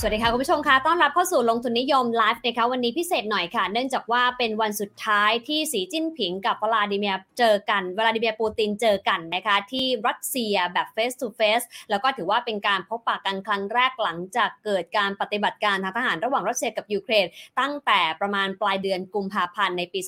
[0.00, 17.26] สวัสดีค่ะ คุณผู้ชมคะต้อนรับเข้าสู่ลงทุนนิยมไลฟ์นะคะวันนี้พิเศษหน่อยค่ะ เนื่องจากว่าเป็นวันสุดท้ายที่สีจิ้นผิงกับวลาดิเมียเจอกันวลาดิเมียปูตินเจอกันนะคะที่รัสเซียแบบ face to face แล้วก็ถือว่าเป็นการพบปะกันครั้งแรกหลังจากเกิดการปฏิบัติการทางทหารระหว่างรัสเซียกับยูเครน
[17.60, 20.00] ตั้งแต่ประมาณปลายเดือนกุมภาพันธ์ในปี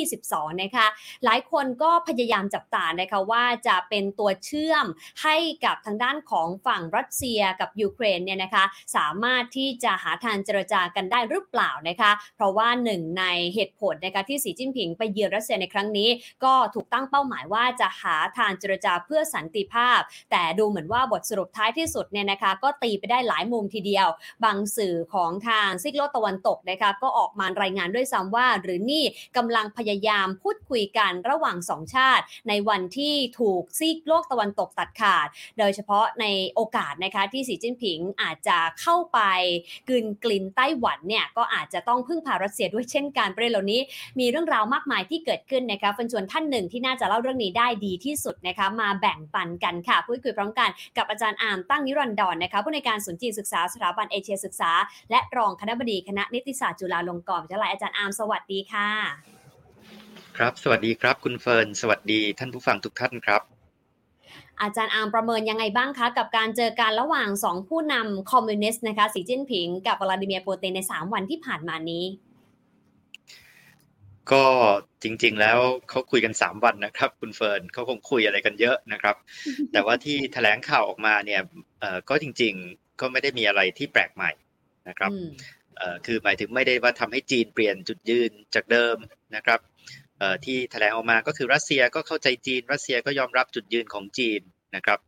[0.00, 0.86] 2022 นะคะ
[1.24, 4.86] หลายคนก็พยายามจับตานะคะว่าจะเป็นตัวเชื่อม
[5.22, 13.24] ให้กับทางด้านของฝั่งรัสเซียกับยูเครนเนี่ยนะคะสามารถารถที่จะหาทางเจรจากันได้หรือเปล่านะคะ เพราะว่าหนึ่งใน
[13.54, 16.08] เหตุผลนะคะที่สีจิ้นผิงไปเยือนรัสเซียในครั้งนี้
[16.44, 24.08] ก็ถูกตั้งเป้าหมายว่าจะหาทางเจรจาเพื่อสันติภาพ แต่ดูเหมือนว่าบทสรุปท้ายที่สุดเนี่ยนะคะ ก็ตีไปได้หลายมุมทีเดียว
[24.44, 29.04] บางสื่อของทางซีกโลกตะวันตกนะคะก็ออกมารายงานด้วยซ้ำว่า หรือนี่
[29.36, 35.26] กำลังพยายามพูดคุยกันระหว่างสองชาติ ในวันที่ถูกซีกโลกตะวันตกตัดขาด
[35.58, 39.20] โดยเฉพาะในโอกาสนะคะที่สีจิ้นผิงอาจจะเข้าไป
[39.88, 43.80] กลืนกลิ่นไต้หวันเนี่ยก็อาจจะต้องพึ่งพารัสเซียด้วยเช่นกันประเด็นเหล่านี้
[44.20, 54.72] มีเรื่องราวมากมายที่เกิดขึ้นนะคะเฟิร์นชวนท่านหนึ่งที่น่าจะเล่าเรื่องนี้ได้ดีที่สุดนะคะมาแบ่งปันกันค่ะพูดคุยพร้อมกันกับอาจารย์อาร์มตั้งนิรันดรนะคะผู้อำนวยการศูนย์จีนศึกษาสถาบันเอเชียศึกษา
[55.10, 58.90] และรองคณบดีคณะนิติศาสตร์จุฬาลงกรณ์วิทยาลัยอาจารย์อาร์มสวัสดีค่ะ
[60.36, 63.53] ครับ สวัสดีครับ คุณเฟิร์น สวัสดีท่านผู้ฟังทุกท่านครับ
[64.60, 72.04] อาจารย์อาร์มประเมินยังไงบ้างคะ กับการเจอกันระหว่างสองผู้นำคอมมิวนิสต์นะคะสีจิ้นผิงกับวลาดิเมียร์ปูตินใน 3 วันที่ผ่านมานี้
[74.32, 74.44] ก็
[75.02, 79.16] จริง ๆ แล้วเขาคุยกัน 3 วันนะครับ คุณเฟิร์นเขาคงคุยอะไรกันเยอะนะครับ
[79.72, 81.40] แต่ว่าที่แถลงข่าวออกมาเนี่ย
[82.08, 84.30] ก็จริง ๆ ก็ไม่ได้มีอะไรที่แปลกใหม่
[84.88, 85.10] นะครับ
[86.06, 88.96] คือหมายถึงไม่ได้ว่าทำให้จีนเปลี่ยนจุดยืนจากเดิม
[89.36, 89.60] นะครับ
[90.44, 94.40] ที่แถลงออกมาก็คือรัสเซียก็เข้าใจจีน รัสเซียก็ยอมรับจุดยืนของจีน
[94.76, 94.98] นะครับ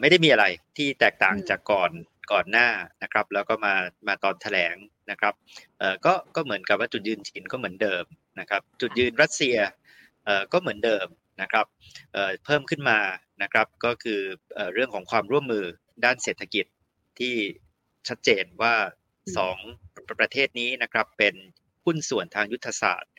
[0.00, 0.46] ไม่ได้มีอะไร
[0.76, 1.90] ที่แตกต่างจากก่อน
[2.32, 2.68] ก่อนหน้า
[3.02, 3.74] นะครับ แล้วก็มา
[4.08, 4.76] มาตอนแถลง
[5.10, 5.34] นะครับ
[6.06, 8.04] ก็ก็เหมือนกับว่าจุดยืนจีนก็เหมือนเดิม
[8.40, 9.56] นะครับ จุดยืนรัสเซีย
[10.52, 11.06] ก็เหมือนเดิม
[11.42, 11.66] นะครับ
[12.44, 13.00] เพิ่มขึ้นมา
[13.42, 14.20] นะครับก็คือ
[14.74, 15.64] เรื่องของความร่วมมือ
[16.04, 16.66] ด้านเศรษฐกิจ
[17.18, 17.34] ที่
[18.08, 18.74] ชัดเจนว่า
[19.36, 19.56] สอง
[20.20, 21.34] ประเทศนี้นะครับเป็น
[21.84, 23.12] หุ้นส่วนทางยุทธศาสตร์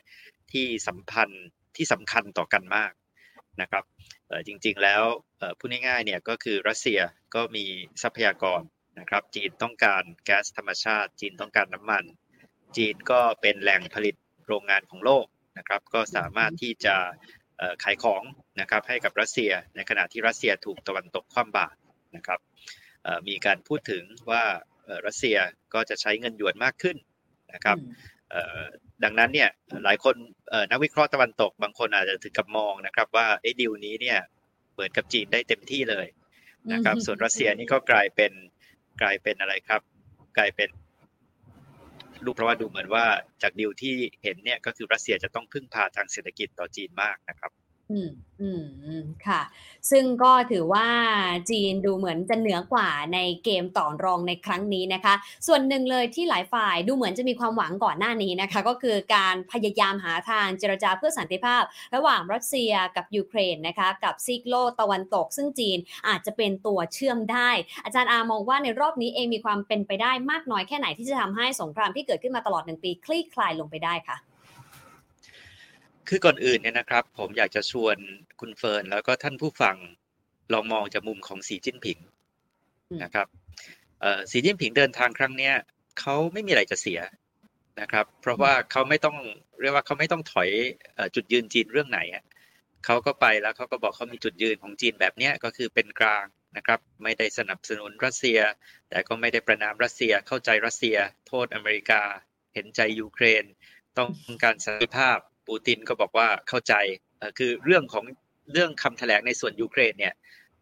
[0.52, 1.46] ที่สัมพันธ์
[1.76, 2.92] ที่สำคัญต่อกันมาก
[3.60, 3.84] นะครับ
[4.46, 5.02] จริงๆแล้ว
[5.58, 7.00] พูดง่ายๆเนี่ยก็คือรัสเซีย
[7.34, 7.64] ก็มี
[8.02, 8.62] ทรัพยากร
[9.00, 12.04] นะครับ จีนต้องการแก๊สธรรมชาติ จีนต้องการน้ำมัน
[12.76, 14.14] จีนก็เป็นแหล่งผลิต
[14.46, 15.26] โรงงานของโลก
[15.58, 16.96] นะครับ ก็สามารถที่จะ
[17.82, 18.22] ขายของ
[18.60, 21.78] นะครับให้กับรัสเซียในขณะที่รัสเซียถูกตะวันตกคว่ำบาตร
[22.16, 22.40] นะครับ
[23.28, 24.44] มีการพูดถึงว่า
[25.06, 25.38] รัสเซีย
[25.74, 26.96] ก็จะใช้เงินหยวนมากขึ้น
[27.54, 27.78] นะครับ
[29.04, 29.50] ดังนั้นเนี่ย
[29.84, 30.14] หลายคน
[30.70, 34.18] นักวิเคราะห์ตะวันตก บางคนอาจจะถึงกับมองนะครับว่าไอ้ดิวนี้เนี่ย
[34.72, 36.06] เหมือนกับจีนได้เต็มที่เลย
[36.72, 38.32] นะครับ ส่วนรัสเซียนี่ก็กลายเป็น
[39.02, 39.80] กลายเป็นอะไรครับ
[40.38, 40.68] กลายเป็น
[42.24, 43.04] รูปเพราะว่าดูเหมือนว่า
[43.42, 47.52] จากดิวที่เห็นเนี่ยก็คือรัสเซียจะต้องพึ่งพาทางเศรษฐกิจต่อจีนมากนะครับ
[47.90, 48.10] อืม
[48.40, 48.50] อื
[49.02, 49.40] มค่ะ
[49.90, 50.86] ซึ่งก็ถือว่า
[51.50, 55.14] จีนดูเหมือนจะเหนือกว่าในเกมต่อรองในครั้งนี้นะคะ
[55.46, 61.62] ส่วนหนึ่งเลยที่หลายฝ่ายดูเหมือนจะมีความหวังก่อนหน้านี้นะคะ ก็คือการพยายามหาทางเจรจาเพื่อสันติภาพ
[61.94, 67.50] ระหว่างรัสเซียกับยูเครนนะคะ กับซีกโลตะวันตก ซึ่งจีนอาจจะเป็นตัวเชื่อมได้
[67.84, 74.16] อาจารย์อามองว่าในรอบนี้เองมีความเป็นไปได้มากน้อยแค่ไหนที่จะทำให้สงครามที่เกิดขึ้นมาตลอดหนึ่งปีคลี่คลายลงไปได้ค่ะ
[76.08, 77.96] คือก่อนอื่นเนี่ยนะครับ ผมอยากจะชวน
[78.40, 79.76] คุณเฟิร์นแล้วก็ท่านผู้ฟัง
[80.52, 81.98] ลองมองจากมุมของสีจิ้นผิง
[83.02, 83.26] นะครับ
[84.30, 85.54] สีจิ้นผิงเดินทางครั้งเนี้ย
[86.00, 87.00] เขาไม่มีอะไรจะเสีย
[87.80, 89.16] นะครับ เพราะว่าเขาไม่ต้อง
[89.60, 90.50] เรียกว่าเขาไม่ต้องถอย
[91.14, 92.00] จุดยืนจีนเรื่องไหน
[92.84, 98.38] เขาก็ไปแล้วเขาก็บอกเขามีจุดยืนของจีนแบบเนี้ยก็คือเป็นกลางนะครับ ไม่ได้สนับสนุนรัสเซีย
[98.90, 100.96] แต่ก็ไม่ได้ประนามรัสเซียเข้าใจรัสเซีย
[101.28, 102.02] โทษอเมริกา
[102.54, 103.44] เห็นใจยูเครน
[103.98, 104.10] ต้อง
[104.42, 105.18] การสันติภาพ
[105.48, 106.74] ปูตินก็บอกว่าเข้าใจ
[107.38, 108.04] คือเรื่องของ
[108.52, 110.14] เรื่องคำแถลงในส่วนยูเครนเนี่ย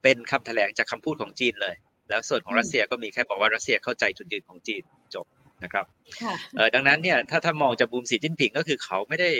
[0.02, 1.74] เป็นคำแถลงจากคำพูดของจีนเลย
[2.08, 4.82] แล้วส่วนของรัสเซียก็มีแค่บอกว่ารัสเซียเข้าใจจุดยืนของจีน
[5.14, 5.26] จบ
[5.64, 5.86] นะครับ
[6.74, 9.30] ดังนั้นเนี่ยถ้าถ้ามองจากบูมสีจิ้นผิงก็คือเขาไม่ได้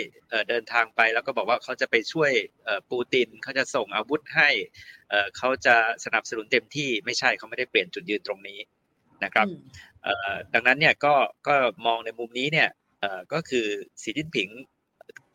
[0.49, 2.31] เดินทางไป แล้วก็บอกว่าเขาจะไปช่วย
[2.91, 4.49] ปูตินเขาจะส่งอาวุธให้
[5.37, 5.75] เขาจะ
[6.05, 8.59] สนับสนุนเต็มที่ไม่ใช่เขาไม่ได้เปลี่ยนจุดยืนตรงนี้
[9.23, 9.47] นะครับ
[10.53, 11.13] ดังนั้นเนี่ยก็
[11.47, 11.55] ก็
[11.85, 12.69] มองในมุมนี้เนี่ย
[13.33, 13.65] ก็คือ
[14.01, 14.49] สีจิ้นผิง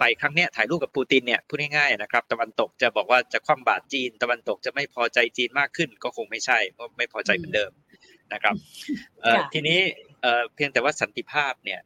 [0.00, 7.70] ไปครั้งนี้ถ่ายรูปกับปูตินเนี่ยพูดง่ายๆนะครับตะวันตกจะบอกว่าจะคว่ำบาตรจีน ตะวันตกจะไม่พอใจจีนมากขึ้น ก็คงไม่ใช่เพราะไม่พอใจเหมือนเดิม
[8.32, 8.54] นะครับ
[9.52, 9.78] ทีนี้
[10.54, 11.80] เพียงแต่ว่าสันติภาพเนี่ย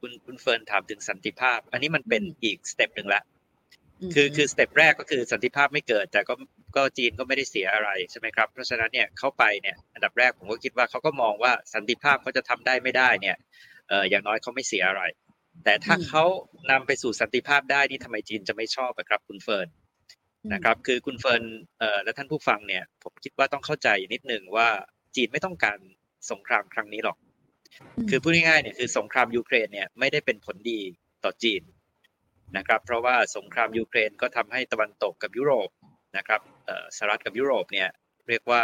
[0.00, 6.34] คุณคุณเฟิร์นถามถึงสันติภาพ อันนี้มันเป็นอืมอีก step หนึ่งละคือคือ step แรกก็คือสันติภาพไม่เกิด แต่ก็
[6.76, 13.36] ก็จีนก็ไม่ได้เสียอะไรใช่ไหมครับเพราะฉะนั้นเนี่ยเข้าไปเนี่ยอันดับแรกผมก็คิดว่าเขาก็มองว่าสันติภาพเขาจะทำได้ไม่ได้เนี่ย
[13.88, 15.02] เอออย่างน้อยเขาไม่เสียอะไร
[15.64, 16.24] แต่ถ้าอืมเขา
[16.70, 19.68] นำไปสู่สันติภาพได้นี่ทำไมจีนจะไม่ชอบอะครับ คุณเฟิร์น
[20.52, 21.42] นะครับคือคุณเฟิร์น
[21.78, 24.68] เอ่อและท่านผู้ฟังเนี่ย ผมคิดว่าต้องเข้าใจนิดหนึ่งว่า
[25.16, 25.78] จีนไม่ต้องการ
[26.30, 27.16] สงครามครั้งนี้หรอก
[28.04, 30.80] มคือพูดง่ายๆเนี่ยคือสงครามยูเครนเนี่ยไม่ได้เป็นผลดี
[31.24, 31.62] ต่อจีน
[32.56, 35.68] นะครับ เพราะว่าสงครามยูเครนก็ทำให้ตะวันตกกับยุโรป
[36.16, 37.88] นะครับเอ่อสหรัฐกับยุโรปเนี่ย
[38.28, 38.62] เรียกว่า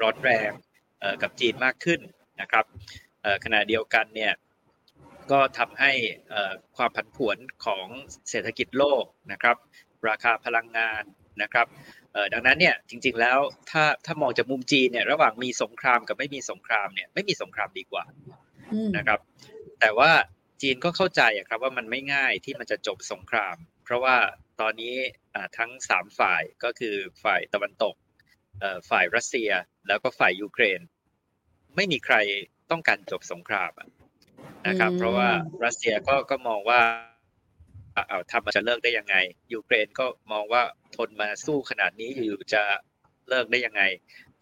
[0.00, 0.50] ร้อนแรง
[1.00, 2.00] เอ่อกับจีนมากขึ้น
[2.40, 2.64] นะครับ
[3.22, 4.32] เอ่อขณะเดียวกันเนี่ย
[5.32, 5.92] ก็ทำให้
[6.30, 7.86] เอ่อความผันผวนของ
[8.30, 9.56] เศรษฐกิจโลกนะครับ
[10.08, 11.02] ราคาพลังงาน
[11.42, 11.66] นะครับ
[12.12, 13.38] เอ่อดังนั้นเนี่ยจริงๆแล้ว
[13.70, 18.04] ถ้าถ้ามองจากมุมจีนเนี่ยระหว่างมีสงครามกับไม่มีสงครามเนี่ยไม่มีสงครามดีกว่า
[18.72, 19.20] อืมนะครับ
[19.80, 20.10] แต่ว่า
[20.62, 24.16] จีนก็เข้าใจอะครับว่ามันไม่ง่ายที่มันจะจบสงคราม เพราะว่า
[24.60, 24.94] ตอนนี้
[25.34, 26.94] อ่าทั้งสามฝ่ายก็คือ
[27.24, 27.94] ฝ่ายตะวันตก
[28.60, 29.50] เอ่อฝ่ายรัสเซีย
[29.88, 30.80] แล้วก็ฝ่ายยูเครน
[31.76, 32.16] ไม่มีใคร
[32.70, 33.88] ต้องการจบสงครามอะ
[34.68, 35.28] นะครับ เพราะว่า
[35.64, 36.80] รัสเซียก็ก็มองว่า
[37.96, 39.16] อะเอาทำมันจะเลิกได้ยังไง
[39.52, 40.62] ยูเครนก็มองว่า
[40.96, 42.62] ทนมาสู้ขนาดนี้อยู่ๆจะ
[43.28, 43.82] เลิกได้ยังไง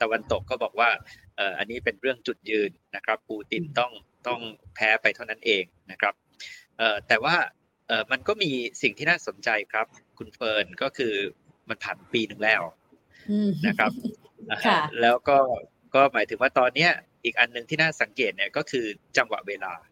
[0.00, 0.90] ตะวันตกก็บอกว่า
[1.36, 3.92] เอ่ออันนี้เป็นเรื่องจุดยืนนะครับ ปูตินต้อง
[4.28, 4.40] ต้อง
[4.74, 6.14] แพ้ไปเท่านั้นเองนะครับ
[6.78, 7.36] เอ่อแต่ว่า
[7.88, 8.50] เอ่อมันก็มี
[8.82, 9.86] สิ่งที่น่าสนใจครับ
[10.18, 11.14] คุณเฟิร์นก็คือ
[11.68, 12.62] มันผ่านปีหนึ่งแล้ว
[13.30, 13.90] อืมนะครับ
[14.66, 15.38] ค่ะแล้วก็
[15.94, 16.90] ก็หมายถึงว่าตอนเนี้ย
[17.24, 18.84] อีกอันหนึ่งที่น่าสังเกตเนี่ยก็คือ
[19.16, 19.91] จังหวะเวลาอืม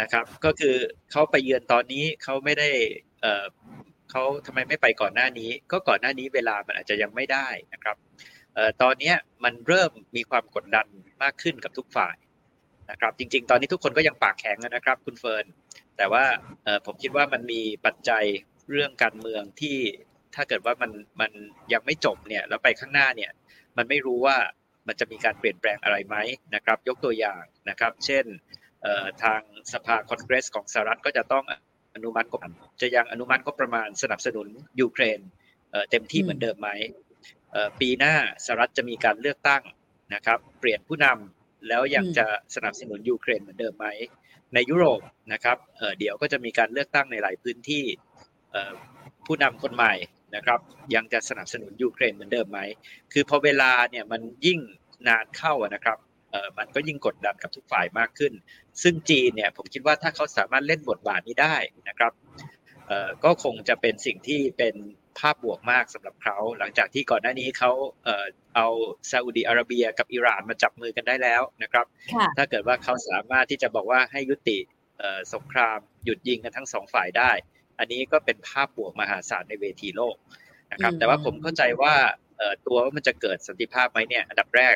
[0.00, 0.76] นะครับ ก็คือ
[1.10, 2.70] เขาไปเยือนตอนนี้เขาไม่ได้
[3.20, 3.44] เอ่อ
[4.10, 7.96] เขาทำไมไม่ไปก่อนหน้านี้ ก็ก่อนหน้านี้เวลามันอาจจะยังไม่ได้นะครับ
[8.54, 9.12] เอ่อตอนนี้
[9.44, 10.86] มันเริ่มมีความกดดัน
[11.22, 12.16] มากขึ้นกับทุกฝ่าย
[12.90, 15.44] นะครับ จริง ๆ ตอนนี้ทุกคนก็ยังปากแข็งนะครับ คุณเฟิร์น
[15.96, 16.24] แต่ว่า
[16.64, 18.24] เอ่อผมคิดว่ามันมีปัจจัย
[18.70, 19.76] เรื่องการเมืองที่
[20.34, 20.90] ถ้าเกิดว่ามัน
[21.20, 21.32] มัน
[21.72, 23.30] ยังไม่จบเนี่ยแล้วไปข้างหน้าเนี่ย
[23.76, 24.36] มันไม่รู้ว่า
[24.88, 26.16] มันจะมีการเปลี่ยนแปลงอะไรไหม
[26.54, 28.24] นะครับ ยกตัวอย่างนะครับ เช่น
[29.22, 29.40] ทาง
[29.72, 31.44] สภาคอนเกรสของสหรัฐก็จะต้อง
[31.94, 32.42] อนุมัติงบ
[32.80, 34.46] จะยังอนุมัติก็ประมาณสนับสนุน
[34.80, 35.18] ยูเครน
[35.90, 36.70] เต็มที่เหมือนเดิมไหม
[37.80, 38.14] ปีหน้า
[38.44, 39.62] สหรัฐจะมีการเลือกตั้ง
[40.14, 43.86] นะครับ เปลี่ยนผู้นำแล้วยังจะสนับสนุนยูเครนเหมือนเดิมไหม
[44.54, 45.00] ในยุโรป
[45.32, 47.84] นะครับเเดี๋ยวก็จะมีการเลือกตั้งในหลายพื้นที่
[49.26, 49.94] ผู้นำคนใหม่
[50.36, 50.60] นะครับ
[50.94, 52.60] ยังจะสนับสนุนยูเครนเหมือนเดิมไหม
[53.12, 54.60] คือพอเวลาเนี่ยมันยิ่ง
[55.08, 55.98] นานเข้านะครับ
[56.58, 58.32] มันก็ยิ่งกดดันกับทุกฝ่ายมากขึ้น
[58.82, 61.56] ซึ่งจีนเนี่ยผมคิดว่าถ้าเขาสามารถเล่นบทบาทนี้ได้
[61.88, 62.12] นะครับ
[62.88, 64.74] เอ่อก็คงจะเป็นสิ่งที่เป็น
[65.18, 67.70] ภาพบวกมากสำหรับเขา หลังจากที่ก่อนหน้านี้เขา
[68.04, 68.24] เอ่อ
[68.56, 68.66] เอา
[69.10, 74.58] ซาอุดีอาระเบียกับอิหร่านมาจับมือกันได้แล้วนะครับค่ะถ้าเกิดว่าเขาสามารถที่จะบอกว่าให้ยุติ
[74.98, 77.30] เอ่อสงครามหยุดยิงกันทั้งสองฝ่ายได้
[77.78, 80.16] อันนี้ก็เป็นภาพบวกมหาศาลในเวทีโลก
[80.72, 81.94] นะครับอืมแต่ว่าผมเข้าใจว่า
[82.38, 84.74] เอ่อตัวว่ามันจะเกิดสันติภาพไหมเนี่ยอันดับแรก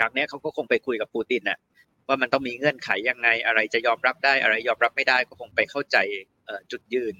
[0.00, 1.58] ครั้งเนี้ยเขาก็คงไปคุยกับปูตินน่ะ
[2.08, 5.96] ว่ามันต้องมีเงื่อนไขยังไงอะไรจะยอมรับได้อะไรยอมรับไม่ได้ก็คงไปเข้าใจ
[6.46, 7.14] เอ่อจุดยืน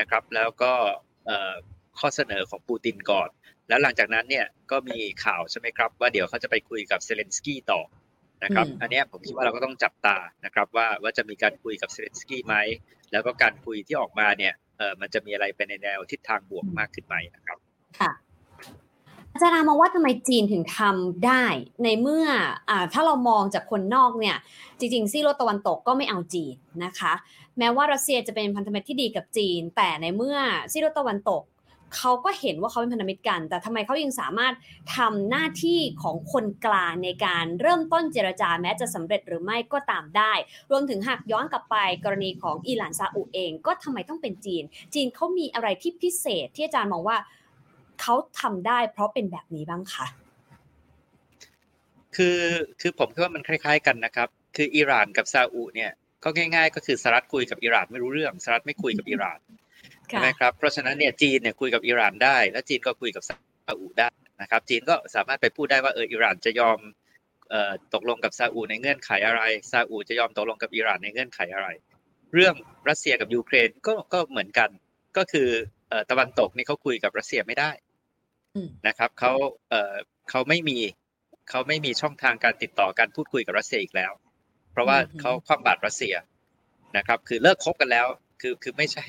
[0.00, 0.72] นะครับ แล้วก็
[1.26, 1.52] เอ่อ
[1.98, 3.28] ข้อเสนอของปูตินก่อน
[3.68, 7.80] แล้วหลังจากนั้นเนี่ยก็มีข่าวใช่ไหมครับ ว่าเดี๋ยวเขาจะไปคุยกับเซเลนสกี้ต่อ
[8.44, 12.54] นะครับอืมอันเนี้ยผมคิดว่าเราก็ต้องจับตานะครับ ว่าว่าจะมีการคุยกับเซเลนสกี้ไหม
[13.12, 17.58] แล้วก็การคุยที่ออกมาเนี่ยเออมันจะมีอะไรเป็นในแนวทิศทางบวกมากขึ้นไหมนะครับ
[18.00, 18.10] ค่ะ
[19.32, 21.44] อาจารย์มองว่าทำไมจีนถึงทำได้
[21.84, 22.26] ในเมื่อ
[22.70, 24.36] อถ้าเรามองจากคนนอกเนี่ย
[24.78, 26.54] จริงๆซีกโลกตะวันตกก็ไม่เอาจีน
[26.84, 27.12] นะคะ
[27.58, 30.36] แม้ว่ารัสเซียจะเป็นพันธมิตรที่ดีกับจีน แต่ในเมื่อ
[30.72, 31.42] ซีโรตะวันตก
[31.96, 34.54] เขาก็เห็นว่าเขาเป็นพันธมิตรกัน แต่ทำไมเขายังสามารถ
[34.96, 40.32] ทำหน้าที่ของคนกลางในการเริ่มต้นเจรจาแม้จะสำเร็จหรือไม่ก็ตามได้
[40.70, 44.62] รวมถึงหากย้อนกลับไปกรณีของอิหร่านซาอุเอง ก็ทำไมต้องเป็นจีน
[44.94, 47.16] จีนเขามีอะไรที่พิเศษที่อาจารย์มองว่า
[48.02, 50.06] เขาทำได้เพราะเป็นแบบนี้บ้างคะ
[52.16, 52.40] คือ
[52.80, 55.90] คือผมคิดว่ามันคล้าย ๆ กันนะครับ คืออิหร่านกับซาอุเนี่ย
[56.24, 59.38] ก็ง่าย ๆ ก็คือสหรัฐคุยกับอิหร่านไม่รู้เรื่องสหรัฐไม่คุยกับอิหร่าน
[60.08, 64.08] ใช่ไหมครับเพราะฉะนั้นเนี่ยจีนเนี่ยคุยกับอิหร่านได้ และจีนก็คุยกับซาอุได้
[64.42, 66.78] นะครับ จีนก็สามารถไปพูดได้ว่าเอออิหร่านจะยอม
[67.50, 71.68] เอ่อตกลงกับซาอุในเงื่อนไขอะไรซาอุจะยอมตกลงกับอิหร่านในเงื่อนไขอะไร
[72.34, 72.54] เรื่อง
[72.88, 74.70] รัสเซียกับยูเครนก็ก็เหมือนกัน
[75.16, 75.48] ก็คือ
[75.88, 77.87] เอ่อตะวันตกนี่เขาคุยกับรัสเซียไม่ได้อืม
[78.88, 79.32] นะครับเขา
[79.70, 79.94] เอ่อ
[80.30, 80.78] เขาไม่มี
[81.50, 84.12] เขาไม่มีช่องทางการติดต่อการพูดคุยกับรัสเซียอีกแล้ว
[84.72, 86.14] เพราะว่าอืมเขาคว่ำบาตรรัสเซีย
[86.96, 88.06] นะครับ คือเลิกคบกันแล้ว
[88.40, 89.06] คือคือไม่ใช่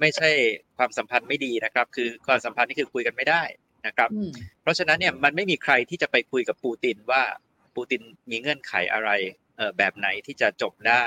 [0.00, 0.30] ไม่ใช่
[0.76, 3.42] ความสัมพันธ์ไม่ดีนะครับ คือความสัมพันธ์นี่คือคุยกันไม่ได้
[3.86, 4.30] นะครับอืม
[4.62, 7.22] เพราะฉะนั้นเนี่ยมันไม่มีใครที่จะไปคุยกับปูตินว่า
[7.76, 9.10] ปูตินมีเงื่อนไขอะไร
[9.56, 11.04] เอ่อแบบไหนที่จะจบได้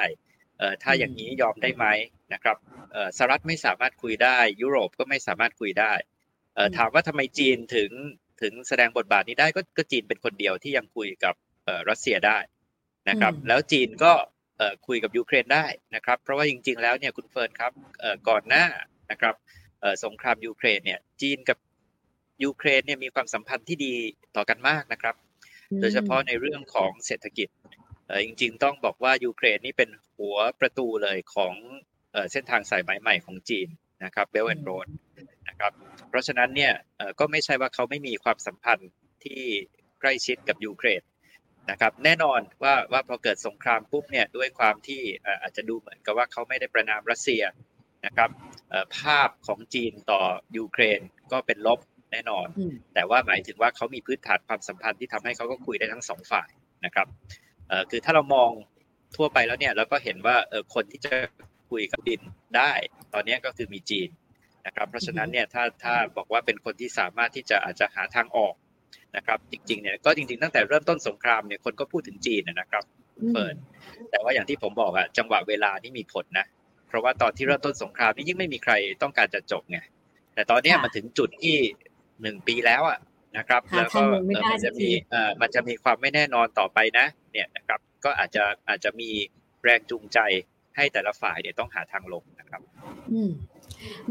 [0.57, 1.85] เอ่อถ้าอย่างนี้ยอมได้ไหม
[2.33, 2.57] นะครับ
[2.91, 6.16] เอ่อสหรัฐไม่สามารถคุยได้ ยุโรปก็ไม่สามารถคุยได้เอ่อ
[6.77, 7.91] ถามว่าทำไมจีนถึง
[8.41, 11.35] ถึงแสดงบทบาทนี้ได้ก็ก็จีนเป็นคนเดียวที่ยังคุยกับ
[11.65, 12.37] เอ่อรัสเซียได้
[13.09, 14.13] นะครับ แล้วจีนก็
[14.57, 18.65] เอ่อคุยกับยูเครนได้นะครับ เพราะว่าจริง ๆ แล้วเนี่ยคุณเฟิร์นครับเอ่อก่อนหน้า
[19.11, 19.35] นะครับ
[19.81, 21.57] เอ่อสงครามยูเครนเนี่ยจีนกับ
[22.43, 23.93] ยูเครนเนี่ยมีความสัมพันธ์ที่ดี
[24.35, 25.15] ต่อกันมากนะครับ
[25.81, 27.49] โดยเฉพาะในเรื่องของเศรษฐกิจ
[28.07, 31.53] เออจริง ๆ ต้องบอกว่ายูเครนนี่เป็นหัวประตูเลยของ
[32.11, 33.67] เออเส้นทางสายไหมใหม่ของจีน
[34.03, 34.87] นะครับเบลแอนด์โรด
[35.49, 35.71] นะครับ
[36.09, 38.89] เพราะฉะนั้นเนี่ยเออก็ไม่ใช่ว่าเขาไม่มีความสัมพันธ์
[39.23, 39.41] ที่
[40.01, 41.01] ใกล้ชิดกับยูเครน
[41.71, 45.01] นะครับแน่นอนว่าว่าพอเกิดสงครามปุ๊บเนี่ยด้วยความที่
[45.41, 47.43] อาจจะดูเหมือนกับว่าเขาไม่ได้ประนามรัสเซีย
[48.05, 48.29] นะครับ
[48.97, 50.21] ภาพของจีนต่อ
[50.57, 50.99] ยูเครน
[51.31, 51.79] ก็เป็นลบ
[52.11, 52.47] แน่นอน
[52.93, 56.49] แต่ว่าหมายถึงว่าเขามีพื้นฐานความสัมพันธ์ที่ทำให้เขาก็คุยได้ทั้งสองฝ่าย
[56.85, 57.07] นะครับ
[57.67, 58.49] เอ่อคือถ้าเรามอง
[59.15, 61.13] ทั่วไปแล้วเนี่ยเราก็เห็นว่าเออคนที่จะ
[61.69, 62.21] คุยกับดิน
[62.57, 62.71] ได้
[63.13, 64.09] ตอนนี้ก็คือมีจีน
[64.67, 68.53] นะครับเพราะฉะนั้นเนี่ยถ้าถ้าบอกว่าเป็นคนที่สามารถที่จะอาจจะหาทางออก
[69.15, 72.83] นะครับจริงๆเนี่ยก็จริงๆตั้งแต่เริ่มต้นสงครามเนี่ยคนก็พูดถึงจีนนะครับ
[73.33, 73.53] เปิด
[74.11, 76.45] แต่ว่าอย่างที่ผมบอกอะจังหวะเวลานี่มีผลนะ
[76.87, 79.79] เพราะว่าตอนที่เริ่มต้นสงครามนี่ยิ่งไม่มีใครต้องการจะจบไง
[80.33, 81.55] แต่ตอนนี้มาถึงจุดที่
[82.21, 82.99] หนึ่งปีแล้วอะ
[83.37, 89.09] นะครับแล้วก็มันจะมีเอ่อมันจะมีความไม่แน่นอนต่อไปนะ เนี่ยนะครับก็อาจจะอาจจะมี
[89.63, 90.19] แรงจูงใจ
[90.75, 92.61] ให้แต่ละฝ่ายเนี่ยต้องหาทางลงนะครับ
[93.13, 93.31] อืม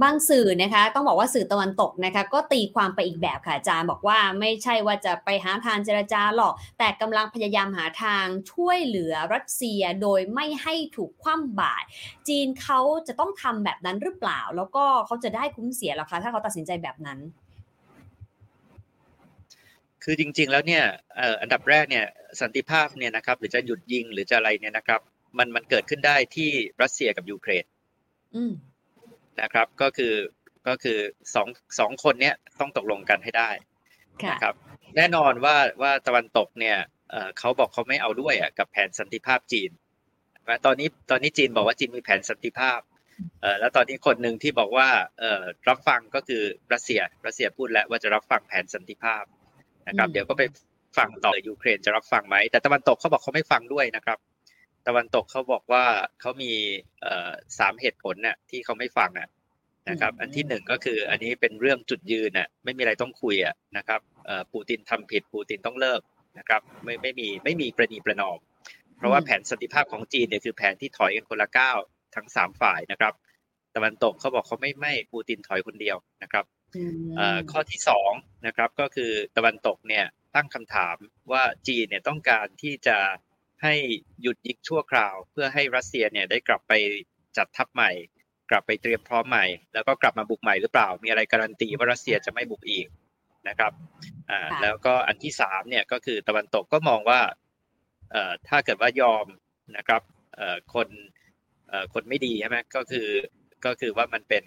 [0.02, 11.86] บางสื่อนะคะ ต้องบอกว่าสื่อตะวันตกนะคะ ก็ตีความไปอีกแบบค่ะอาจารย์บอกว่าไม่ใช่ว่าจะไปหาทางเจรจาหรอก แต่กำลังพยายามหาทางช่วยเหลือรัสเซียโดยไม่ให้ถูกคว่ำบาตร
[12.28, 17.20] จีนเขาจะต้องทำแบบนั้นหรือเปล่า แล้วก็เขาจะได้คุ้มเสียหรอคะถ้าเขาตัดสินใจแบบนั้น
[20.08, 20.84] คือจริง ๆ แล้วเนี่ย
[21.40, 22.06] อันดับแรกเนี่ย
[22.40, 25.00] สันติภาพเนี่ยนะครับหรือจะหยุดยิงหรือจะอะไรเนี่ยนะครับ
[25.38, 26.50] มันมันเกิดขึ้นได้ที่
[26.82, 27.64] รัสเซียกับยูเครน
[29.42, 30.14] นะครับ ก็คือ
[30.68, 30.98] ก็คือ
[31.34, 33.50] สองสองคนเนี้ยต้องตกลงกันให้ได้
[34.30, 34.54] นะครับ
[34.96, 36.78] แน่นอนว่าว่าตะวันตกเนี่ย
[37.38, 39.70] เขาบอกเขาไม่เอาด้วยอะกับแผนสันติภาพจีน
[40.66, 42.80] ตอนนี้ตอนนี้จีนบอกว่าจีนมีแผนสันติภาพ
[43.60, 44.88] แล้วตอนนี้คนหนึ่งที่บอกว่า
[45.68, 49.24] รับฟังก็คือรัสเซียรัสเซียพูดแล้วว่าจะรับฟังแผนสันติภาพ
[49.88, 50.42] นะครับ เดี๋ยวก็ไป
[50.98, 54.18] ฟังต่อยูเครนจะรับฟังไหมแต่ตะวันตกเขาบอกเขาไม่ฟังด้วยนะครับ
[54.86, 55.84] ตะวันตกเขาบอกว่า
[56.20, 56.52] เขามี
[57.58, 59.10] สามเหตุผลเนี่ยที่เขาไม่ฟัง
[59.90, 64.00] นะครับ อันที่หนึ่งก็คืออันนี้เป็นเรื่องจุดยืนน่ะไม่มีอะไรต้องคุยอะนะครับ
[64.52, 66.00] ปูตินทำผิดปูตินต้องเลิก
[66.38, 68.38] นะครับ ไม่ไม่มีไม่มีประนีประนอม
[68.96, 71.78] เพราะว่าแผนสันติภาพของจีนเนี่ยคือแผนที่ถอยกันคนละก้าว
[72.14, 73.12] ทั้งสามฝ่ายนะครับ
[73.74, 76.44] ตะวันตกเขาบอกเขาไม่ไม่ปูตินถอยคนเดียวนะครับ
[77.50, 78.12] ข้อที่สอง
[78.46, 80.96] นะครับก็คือตะวันตกเนี่ยตั้งคำถาม
[81.32, 82.96] ว่าจีนเนี่ยต้องการที่จะ
[83.62, 83.74] ให้
[84.22, 86.72] หยุดยิงชั่วคราว เพื่อให้รัสเซียเนี่ยได้กลับไป
[87.36, 87.90] จัดทัพใหม่
[88.50, 92.86] กลับไปเตรียมพร้อมใหม่ แล้วก็กลับมาบุกใหม่หรือเปล่า มีอะไรการันตีว่ารัสเซียจะไม่บุกอีก
[93.48, 93.72] นะครับ
[94.30, 97.20] อ่าแล้วก็อันที่สามเนี่ยก็คือตะวันตกก็มองว่า
[98.12, 99.26] เอ่อถ้าเกิดว่ายอม
[99.76, 100.02] นะครับ
[100.36, 100.88] เอ่อคน
[101.68, 103.08] เอ่อคนไม่ดีใช่ไหมก็คือ
[103.64, 104.44] ก็คือว่ามันเป็น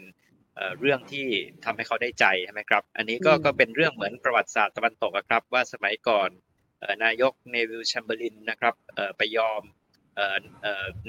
[0.79, 1.27] เรื่องที่
[1.65, 6.29] ทำให้เขาได้ใจใช่ไหมครับ อันนี้ก็ก็เป็นเรื่องเหมือนประวัติศาสตร์ตะวันตกครับว่าสมัยก่อน
[7.03, 8.73] นายกเนวิลแชมเบอร์ลินนะครับ
[9.17, 9.61] ไปยอม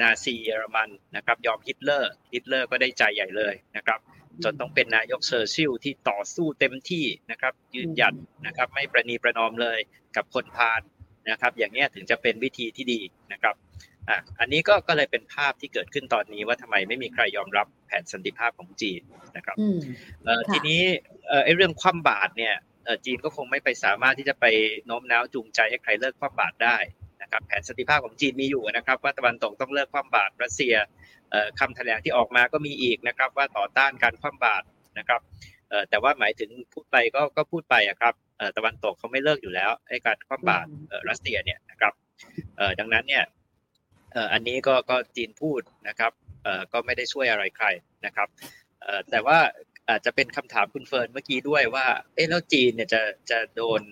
[0.00, 3.99] นาซีเยอรมันนะครับ ยอมฮิตเลอร์ฮิตเลอร์ก็ได้ใจใหญ่เลยนะครับ
[4.45, 8.15] จนต้องเป็นนายกเซอร์ซิลที่ต่อสู้เต็มที่นะครับ ยืนหยัด
[8.47, 9.79] นะครับ ไม่ประนีประนอมเลย
[10.17, 10.81] กับคนพาล
[11.31, 13.00] นะครับ อย่างนี้ถึงจะเป็นวิธีที่ดี
[13.33, 13.55] นะครับ
[14.09, 19.00] อะอันนี้ก็ก็เลยเป็นภาพที่เกิดขึ้นตอนนี้ว่าทำไมไม่มีใครยอมรับแผนสันติภาพของจีน
[19.37, 19.57] นะครับ
[20.25, 20.81] เอ่อทีนี้
[21.29, 22.70] เอ่อไอ้เรื่องคว่ำบาตรเนี่ยเอ่อ
[23.04, 24.44] จีนก็คงไม่ไปสามารถที่จะไป
[24.87, 26.76] โน้มน้าวจูงใจให้ใครเลิกคว่ำบาตรได้
[27.22, 30.75] นะครับแผนสันติภาพของจีนมีอยู่นะครับ ว่าตะวันตกต้องเลิกคว่ำบาตรรัสเซีย
[31.30, 34.64] เอ่อคำแถลงที่ออกมาก็มีอีกนะครับ ว่าต่อต้านการคว่ำบาตร
[34.99, 35.20] นะครับ
[35.90, 38.14] แต่ว่าหมายถึงพูดไปก็ก็พูดไปอะครับ
[38.56, 40.68] ตะวันตกเขาไม่เลิกอยู่แล้วไอ้การคว่ำบาตร
[41.08, 41.92] รัสเซียเนี่ยนะครับ
[42.78, 43.25] ดังนั้นเนี่ย
[44.32, 46.12] อันนี้ก็ก็จีนพูดนะครับ
[46.72, 47.66] ก็ไม่ได้ช่วยอะไรใคร
[48.06, 48.28] นะครับ
[49.10, 49.38] แต่ว่า
[49.90, 53.82] อาจจะเป็นคำถามคุณเฟิร์นเมื่อกี้ด้วยว่า เอ๊ะแล้วจีนเนี่ยจะจะโดน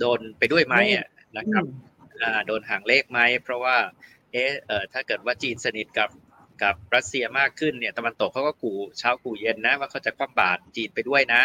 [0.00, 0.76] โดนไปด้วยไหม
[1.36, 1.64] นะครับ
[2.46, 3.76] โดนห่างเลขไหมเพราะว่า
[4.32, 4.50] เอ๊ะ
[4.92, 6.10] ถ้าเกิดว่าจีนสนิทกับ
[6.62, 11.42] กับรัสเซียมากขึ้นเนี่ยตะวันตกเขาก็ขู่เช้าขู่เย็นนะว่าเขาจะคว่ำบาตรจีนไปด้วยนะ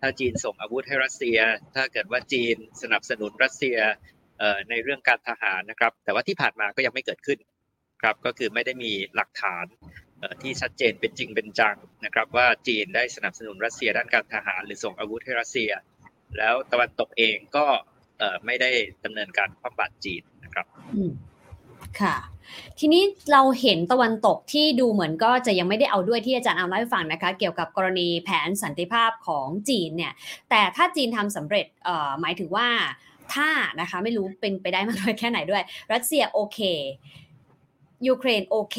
[0.00, 1.38] ถ้าจีนส่งอาวุธให้รัสเซีย
[1.74, 3.76] ถ้าเกิดว่าจีนสนับสนุนรัสเซีย
[4.70, 7.38] ในเรื่องการทหารนะครับ แต่ว่าที่ผ่านมาก็ยังไม่เกิดขึ้น
[8.02, 9.64] ครับก็คือไม่ได้มีหลักฐาน
[10.42, 15.70] ที่ชัดเจนเป็นจริงเป็นจังนะครับ ว่าจีนได้สนับสนุนรัสเซียด้านการทหาร หรือส่งอาวุธให้รัสเซีย
[16.38, 17.66] แล้วตะวันตกเองก็
[18.46, 18.70] ไม่ได้
[19.04, 20.66] ดำเนินการคว่ำบาตรจีนนะครับ
[22.00, 22.16] ค่ะ
[22.78, 30.12] ทีนี้เราเห็นตะวันตกที่ดูเหมือนก็จะยังไม่ได้เอาด้วยที่อาจารย์เอาเล่าให้ฟังนะคะ เกี่ยวกับกรณีแผนสันติภาพของจีนเนี่ย
[30.50, 31.66] แต่ถ้าจีนทำสำเร็จ
[32.20, 32.68] หมายถึงว่า
[33.34, 33.48] ถ้า
[33.80, 36.58] นะคะไม่รู้เป็นไปได้มากน้อยแค่ไหนด้วย รัสเซียโอเค
[38.06, 38.78] ยูเครนโอเค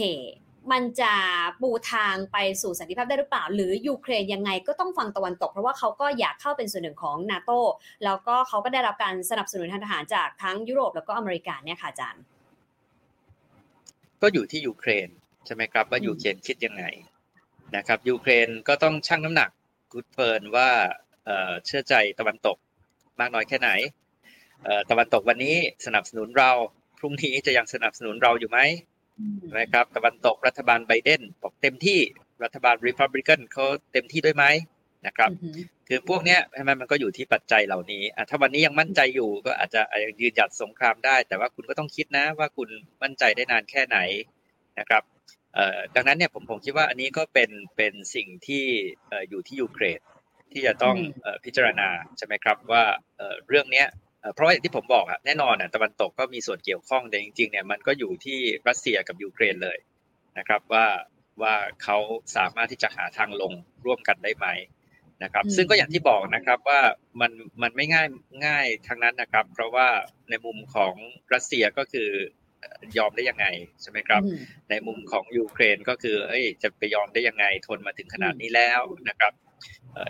[0.71, 1.13] มันจะ
[1.61, 7.51] ปูทางไปสู่สันติภาพได้หรือเปล่า หรือยูเครนยังไงก็ต้องฟังตะวันตก เพราะว่าเขาก็อยากเข้าเป็นส่วนหนึ่งของนาโต
[8.05, 12.23] แล้วก็เขาก็ได้รับการสนับสนุนทางทหารจากทั้งยุโรปแล้วก็อเมริกาเนี่ยค่ะอาจารย์
[14.21, 15.07] ก็อยู่ที่ยูเครน
[15.45, 16.83] ใช่ไหมครับว่ายูเครนคิดยังไง
[17.75, 19.49] นะครับยูเครนก็ต้องชั่งน้ำหนัก
[19.91, 20.69] กูดเฟิร์นว่า
[21.65, 22.57] เชื่อใจตะวันตก
[23.19, 23.69] มากน้อยแค่ไหน
[24.89, 26.51] ตะวันตกวันนี้สนับสนุนเรา
[26.99, 28.59] พรุ่งนี้จะยังสนับสนุนเราอยู่ไหม
[29.59, 31.99] นะครับตะวันตกรัฐบาลไบเดนบอกเต็มที่
[32.43, 34.45] รัฐบาลริพับลิกันเขาเต็มที่ด้วยไหม
[35.07, 35.31] นะครับ
[35.88, 39.81] คือพวกเนี้ยใช่ไหมมันก็อยู่ที่ปัจจัยเหล่านี้ถ้าวันนี้ยังมั่นใจอยู่ก็อาจจะ
[40.21, 42.69] ยืนหยัดสงครามได้ แต่ว่าคุณก็ต้องคิดนะว่าคุณ
[43.03, 43.97] มั่นใจได้นานแค่ไหน
[44.79, 45.03] นะครับ
[45.95, 48.63] ดังนั้นเนี่ยผมผมคิดว่าอันนี้ก็เป็นเป็นสิ่งที่
[49.29, 49.99] อยู่ที่ยูเครน
[50.51, 50.95] ที่จะต้อง
[51.43, 52.83] พิจารณาใช่ไหมครับว่า
[53.47, 53.88] เรื่องเนี้ย
[54.33, 59.77] เพราะอย่างที่ผมบอกอะแน่นอนอะตะวันตกก็มีส่วนเกี่ยวข้องแต่จริงๆเนี่ยมันก็อยู่ที่รัสเซียกับยูเครนเลย
[60.38, 60.85] นะครับว่า
[61.41, 61.97] ว่าเขา
[62.35, 63.53] สามารถที่จะหาทางลง
[63.85, 64.47] ร่วมกันได้ไหม
[65.23, 66.81] นะครับ ซึ่งก็อย่างที่บอกนะครับว่า
[67.21, 68.07] มันมันไม่ง่าย
[68.45, 69.88] ง่ายทั้งนั้นนะครับ เพราะว่า
[70.29, 70.93] ในมุมของ
[71.33, 72.09] รัสเซียก็คือ
[72.97, 73.45] ยอมได้ยังไง
[73.81, 74.21] ใช่ไหมครับ
[74.69, 79.33] ในมุมของยูเครนก็คือเอ้ยจะไปยอมได้ยังไงทนมาถึงขนาดนี้แล้วนะครับ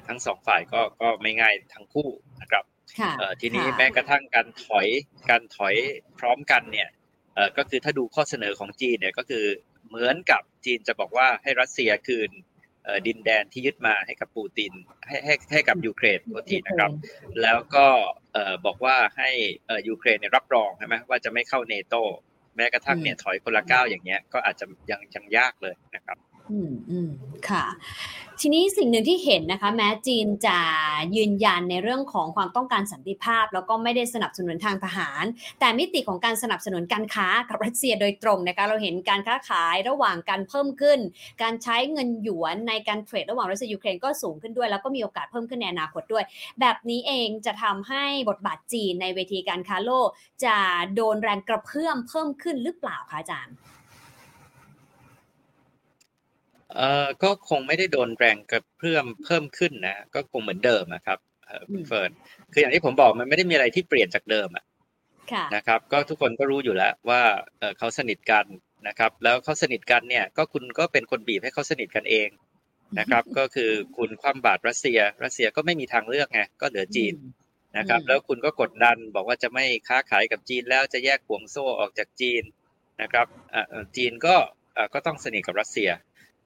[0.07, 2.09] ทั้งสองฝ่ายก็ก็ไม่ง่ายทั้งคู่
[2.41, 2.63] นะครับ
[3.41, 4.87] ทีนี้แม้กระทั่งการถอย
[5.29, 5.75] การถอย
[6.19, 6.89] พร้อมกันเนี่ย
[7.57, 9.45] ก็คือถ้าดูข้อเสนอของจีนเนี่ยก็คือ
[9.87, 12.31] เหมือนกับจีนจะบอกว่าให้รัสเซียคืน
[13.07, 14.71] ดินแดนที่ยึดมาให้กับปูติน
[15.07, 16.91] ให้ให้ให้กับยูเครนโทษทีนะครับ
[17.41, 17.87] แล้วก็
[18.65, 19.29] บอกว่าให้
[19.89, 21.95] ยูเครนเนี่ยรับรองใช่ไหมว่าจะไม่เข้าเนโต
[22.55, 26.17] แม้กระทั่งเนี่ยถอยคนละก้าวอย่างเงี้ยก็อาจจะยังยังยากเลยนะครับ
[26.51, 27.09] อืมอืม
[27.49, 27.65] ค่ะ
[28.43, 30.57] ทีนี้สิ่งหนึ่งที่เห็นนะคะ แม้จีนจะ
[31.15, 35.23] ยืนยันในเรื่องของความต้องการสันติภาพ แล้วก็ไม่ได้สนับสนุนทางทหาร
[35.59, 40.99] แต่มิติของการสนับสนุนการค้ากับรัสเซียโดยตรงนะคะเราเห็นการค้าขายระหว่างการเพิ่มขึ้น
[41.41, 46.23] การใช้เงินหยวนในการเทรดระหว่างรัสเซียยูเครนก็สูงขึ้นด้วย แล้วก็มีโอกาสเพิ่มขึ้นในอนาคตด้วย
[46.59, 50.07] แบบนี้เองจะทำให้บทบาทจีนในเวทีการค้าโลก
[50.45, 50.55] จะ
[50.95, 53.55] โดนแรงกระเพื่อมเพิ่มขึ้นหรือเปล่าคะอาจารย์
[56.79, 61.19] เอ่อก็คงไม่ได้โดนแรงกระเพื่อมเพิ่มขึ้นนะก็คงเหมือนเดิมนะครับ
[61.71, 62.11] คุณเฟิร์น
[62.53, 64.65] คืออย่างที่ผมบอกมันไม่ได้มีอะไรที่เปลี่ยนจากเดิมอะ
[65.55, 67.21] นะครับ ก็ทุกคนก็รู้อยู่แล้วว่า
[67.77, 68.45] เขาสนิทกัน
[68.87, 72.29] นะครับ แล้วเขาสนิทกันเนี่ยก็คุณก็เป็นคนบีบให้เขาสนิทกันเอง
[72.99, 77.13] นะครับ ก็คือคุณคว่ำบาตรรัสเซีย รัสเซียก็ไม่มีทางเลือกไงก็เหลือจีน
[77.77, 82.43] นะครับ แล้วคุณก็กดดันบอกว่าจะไม่ค้าขายกับจีนแล้วจะแยกห่วงโซ่ออกจากจีน
[83.01, 83.27] นะครับ
[83.97, 84.35] จีนก็
[84.93, 85.89] ก็ต้องสนิทกับรัสเซีย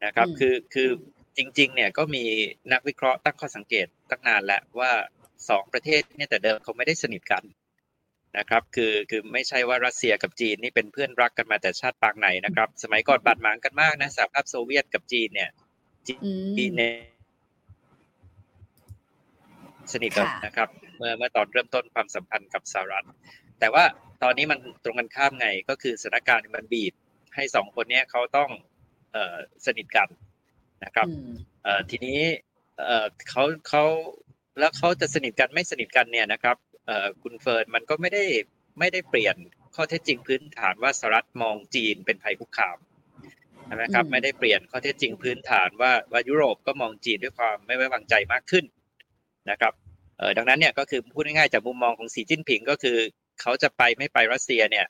[0.06, 0.89] นะครับ คือคือ
[1.38, 2.24] จริง ๆ เนี่ยก็มี
[2.72, 4.92] นักวิเคราะห์ตั้งข้อสังเกตตั้งนานแล้วว่า
[5.50, 7.44] สองประเทศเนี่ยแต่เดิมเขาไม่ได้สนิทกัน
[8.38, 15.50] นะครับ คือคือไม่ใช่ว่ารัสเซียกับจีนนี่เป็นเพื่อนรักกันมาแต่ชาติปางไหนนะครับ สมัยก่อนบาดหมางกันมากนะสหภาพโซเวียตกับจีนเนี่ย
[16.08, 16.94] จีนเนี่ย
[19.94, 23.06] สนิทกันนะครับ เมื่อเมื่อตอนเริ่มต้นความสัมพันธ์กับสหรัฐ
[23.60, 23.84] แต่ว่า
[24.24, 26.94] ตอนนี้มันตรงกันข้ามไงก็คือสถานการณ์มันบีบ
[27.36, 28.50] ให้สองคนนี้เขาต้อง
[29.65, 30.10] สนิทกัน
[30.86, 31.08] นะครับ
[31.89, 32.21] ทีนี้
[33.30, 33.84] เขาเขา
[34.60, 36.58] แล้วเขาจะสนิทกันไม่สนิทกันเนี่ยนะครับ
[37.23, 38.23] คุณเฟิร์นมันก็ไม่ได้
[38.80, 39.36] ไม่ได้เปลี่ยน
[39.76, 42.78] ข้อเท็จจริงพื้นฐานว่าสหรัฐมองจีนเป็นภัยคุกคาม
[43.76, 48.65] นะครับไม่ได้เปลี่ยนข้อเท็จจริงพื้นฐานว่าว่ายุโรปก็มองจีนด้วยความไม่ไว้วางใจมากขึ้น
[49.52, 49.73] นะครับ
[50.38, 52.97] ดังนั้นเนี่ยก็คือพูดง่ายๆจากมุมมองของสีจิ้นผิงก็คือ
[53.41, 54.86] เขาจะไปไม่ไปรัสเซียเนี่ย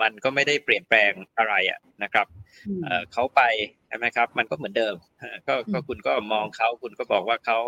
[0.00, 2.26] มันก็ไม่ได้เปลี่ยนแปลงอะไรอะนะครับ
[3.12, 3.42] เขาไป
[3.88, 4.94] ใช่ไหมครับ มันก็เหมือนเดิม
[5.48, 7.58] ก็ก็คุณก็มองเขาคุณก็บอกว่าเขา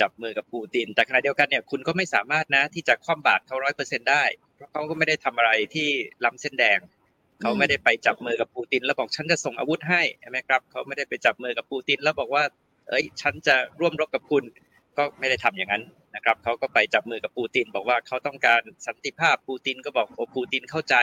[0.00, 5.88] จับมือกับปูติน แต่ขณะเดียวกันเนี่ยคุณก็ไม่สามารถนะที่จะคว่ำบาตรเขาร้อยเปอร์เซ็นได้เพราะเขาก็ไม่ได้ทำอะไรที่
[6.24, 6.78] ล้ำเส้นแดง
[7.40, 12.44] เขาไม่ได้ไปจับมือกับปูติน แล้วบอกฉันจะส่งอาวุธให้ใช่ไหมครับเขาไม่ได้ไปจับมือกับปูติน แล้วบอกว่า
[12.88, 14.44] เอ้ย ฉันจะร่วมรบกับคุณ
[14.98, 15.82] ก็ไม่ได้ทำอย่างนั้น
[16.16, 20.94] นะครับเขาก็ไปจับมือกับปูติน บอกว่าเขาต้องการสันติภาพปูตินก็บอกโอ้ปูตินเข้าใจ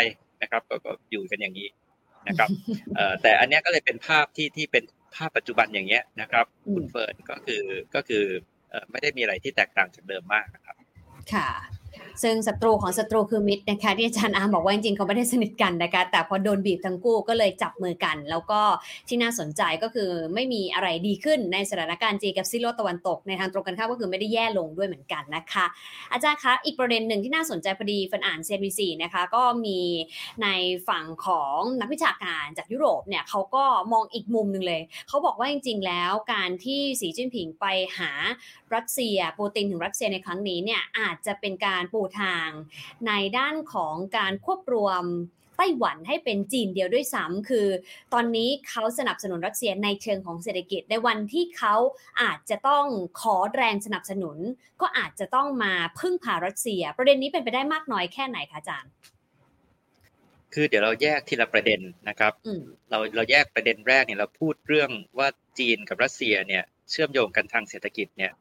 [0.42, 0.76] นะครับ ก็
[1.12, 1.68] อยู่กันอย่างนี้
[2.28, 2.50] นะครับ
[3.22, 4.84] แต่อันนี้ก็เลยเป็นภาพที่ที่เป็น
[5.16, 7.64] ภาพปัจจุบันอย่างเงี้ยนะครับคุณเฟิร์นก็คือ
[7.96, 8.24] ก็คือ
[8.92, 10.76] ไม่ได้มีอะไรที่แตกต่างจากเดิมมากนะครับ
[11.34, 11.50] ค่ะ
[12.24, 18.62] ซึ่งศัตรูของศัตรูคือมิตรนะคะที่อาจารย์อาร์มบอกว่าจริงๆเขาไม่ได้สนิทกันนะคะแต่พอโดนบีบทั้งคู่ก็เลยจับมือกัน แล้วก็
[19.08, 25.66] ที่น่าสนใจก็คือไม่มีอะไรดีขึ้นในสถานการณ์จีกับซิโลตะวันตกในทางตรงกันข้ามก็คือไม่ได้แย่ลงด้วยเหมือนกันนะคะ
[26.12, 29.80] อาจารย์คะอีกประเด็นหนึ่งที่น่าสนใจพอดีฟันอ่าน CNBC นะคะก็มี
[30.44, 30.48] ใน
[30.88, 37.66] ฝั่งของนักวิชาการจากยุโรปเนี่ยเขาก็มองอีกมุมหนึ่งเลยเขาบอกว่าจริง ๆ แล้วการที่สีจิ้นผิงไป
[37.98, 38.12] หา
[38.76, 42.48] รัสเซีย ปูตินถึงรัสเซียในครั้งนี้เนี่ยอาจจะเป็นการปูทาง
[43.08, 45.04] ในด้านของการควบรวม
[45.58, 47.68] ไต้หวันให้เป็นจีนเดียวด้วยซ้ำคือ
[48.14, 51.76] ตอนนี้เขาสนับสนุนรัสเซียในเชิงของเศรษฐกิจในวันที่เขา
[52.22, 52.86] อาจจะต้อง
[53.22, 54.38] ขอแรงสนับสนุน
[54.82, 58.92] ก็อาจจะต้องมาพึ่งพารัสเซีย ประเด็นนี้เป็นไปได้มากน้อยแค่ไหนคะอาจารย์
[60.54, 62.34] คือเดี๋ยวเราแยกทีละประเด็นนะครับ
[62.90, 65.28] เราเราแยกประเด็นแรกเนี่ยเราพูดเรื่องว่า
[65.60, 68.32] จีนกับรัสเซียเนี่ยเชื่อมโยงกันทางเศรษฐกิจเนี่ย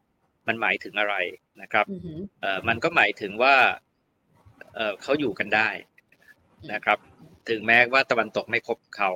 [0.48, 1.14] มันหมายถึงอะไร
[1.62, 3.56] นะครับอือหือเอ่อมันก็หมายถึงว่า
[4.74, 5.68] เอ่อเขาอยู่กันได้
[6.72, 6.98] นะครับ
[7.48, 9.10] ถึงแม้ว่าตะวันตกไม่คบเขา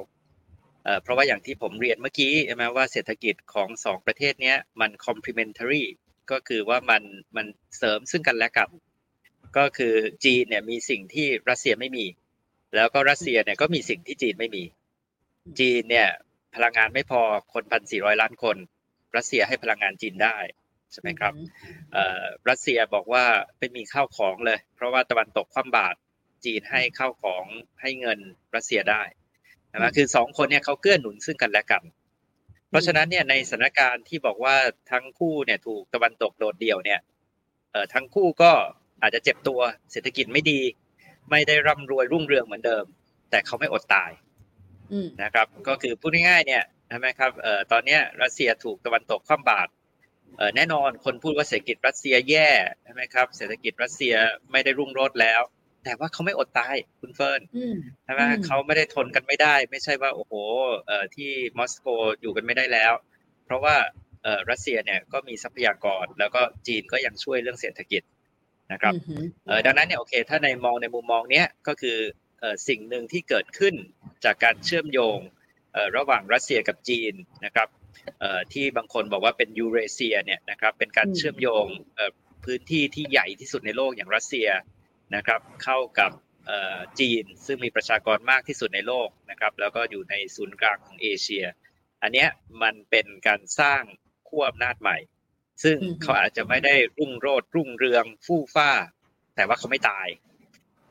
[0.85, 5.85] เอ่อเพราะว่าอย่างที่ผมเรียนเมื่อกี้ใช่ไหมว่าเศรษฐกิจของสองประเทศเนี้ยมัน complementary
[6.31, 7.03] ก็คือว่ามัน
[7.37, 7.47] มัน
[7.79, 8.71] เสริมซึ่งกันและกัน
[9.57, 12.07] ก็คือจีนเนี่ยมีสิ่งที่รัสเซียไม่มี
[12.77, 14.65] แล้วก็รัสเซียเนี่ยก็มีสิ่งที่จีนไม่มี
[15.61, 16.09] จีนเนี่ย
[16.55, 17.21] พลังงานไม่พอ
[17.53, 18.57] คนพันสี่ร้อยล้านคน
[19.17, 20.37] รัสเซียให้พลังงานจีนได้
[20.93, 21.33] ใช่ไหมครับ
[21.93, 23.25] เอ่อรัสเซียบอกว่า
[23.59, 25.99] ไม่มีข้าวของเลย เพราะว่าตะวันตกคว่ำบาตร
[26.45, 27.45] จีนให้ข้าวของ
[27.81, 28.19] ให้เงิน
[28.55, 29.03] รัสเซียได้
[29.73, 31.83] นะครัอืบมคือสองคนเนี่ยเขาเกื้อหนุนซึ่งกันและกัน
[32.69, 34.57] เพราะฉะนั้นเนี่ยในสถานการณ์ที่บอกว่า
[34.91, 37.01] ทั้งคู่เนี่ยถูกตะวันตกโดดเดี่ยวเนี่ย
[37.73, 38.53] เอ่อทั้งคู่ก็
[39.03, 39.61] อาจจะเจ็บตัว
[39.93, 40.61] เศรษฐกิจไม่ดี
[41.31, 42.85] ไม่ได้ร่ำรวยรุ่งเรืองเหมือนเดิม
[43.31, 44.11] แต่เขาไม่อดตาย
[44.93, 49.78] อืมนะครับ ก็คือพูดง่ายๆเนี่ยใช่ไหมครับเอ่อตอนเนี้ยรัสเซียถูกตะวันตกคว่ำบาตรเอ่อ
[50.57, 52.49] แน่นอนคนพูดว่าเศรษฐกิจรัสเซียแย่
[52.83, 54.15] ใช่ไหมครับ เศรษฐกิจรัสเซีย
[54.53, 55.41] ไม่ได้รุ่งโรจน์แล้ว
[55.85, 60.33] แต่ว่าเขาไม่อดตายคุณเฟิร์นอืมใช่ไหมอืมเขาไม่ได้ทนกันไม่ได้ ไม่ใช่ว่าโอ้โห
[60.87, 61.87] เอ่อที่มอสโก
[62.21, 62.93] อยู่กันไม่ได้แล้ว
[63.45, 63.77] เพราะว่า
[64.23, 68.03] เอ่อรัสเซียเนี่ยก็มีทรัพยากรแล้วก็จีนก็ยังช่วยเรื่องเศรษฐกิจ
[68.73, 71.99] นะครับอือหือเอ่อดังนั้นเนี่ยโอเค ถ้าในมองในมุมมองเนี้ยก็คือ
[72.41, 73.75] เอ่อสิ่งหนึ่งที่เกิดขึ้น
[74.25, 75.19] จากการเชื่อมโยง
[75.73, 77.15] เอ่อระหว่างรัสเซียกับจีน
[77.45, 77.78] นะครับเอ่อ
[78.53, 82.11] ที่บางคนบอกว่าเป็นยูเรเซียเนี่ยนะครับเป็นการอืมเชื่อมโยงเอ่อ
[82.45, 84.49] พื้นที่ที่ใหญ่ที่สุดในโลกอย่างรัสเซีย
[85.17, 86.13] นะครับเข้ากับ
[86.47, 91.45] เอ่อจีนซึ่งมีประชากรมากที่สุดในโลกนะครับแล้วก็อยู่ในศูนย์กลางของเอเชีย
[92.03, 92.29] อันเนี้ย
[92.63, 93.83] มันเป็นการสร้าง
[94.29, 94.99] ขั้วอำนาจใหม่
[95.63, 98.71] ซึ่งอืมเขาอาจจะไม่ได้รุ่งโรจน์รุ่งเรืองฟู่ฟ้า
[99.37, 100.09] แต่ว่าเขาไม่ตาย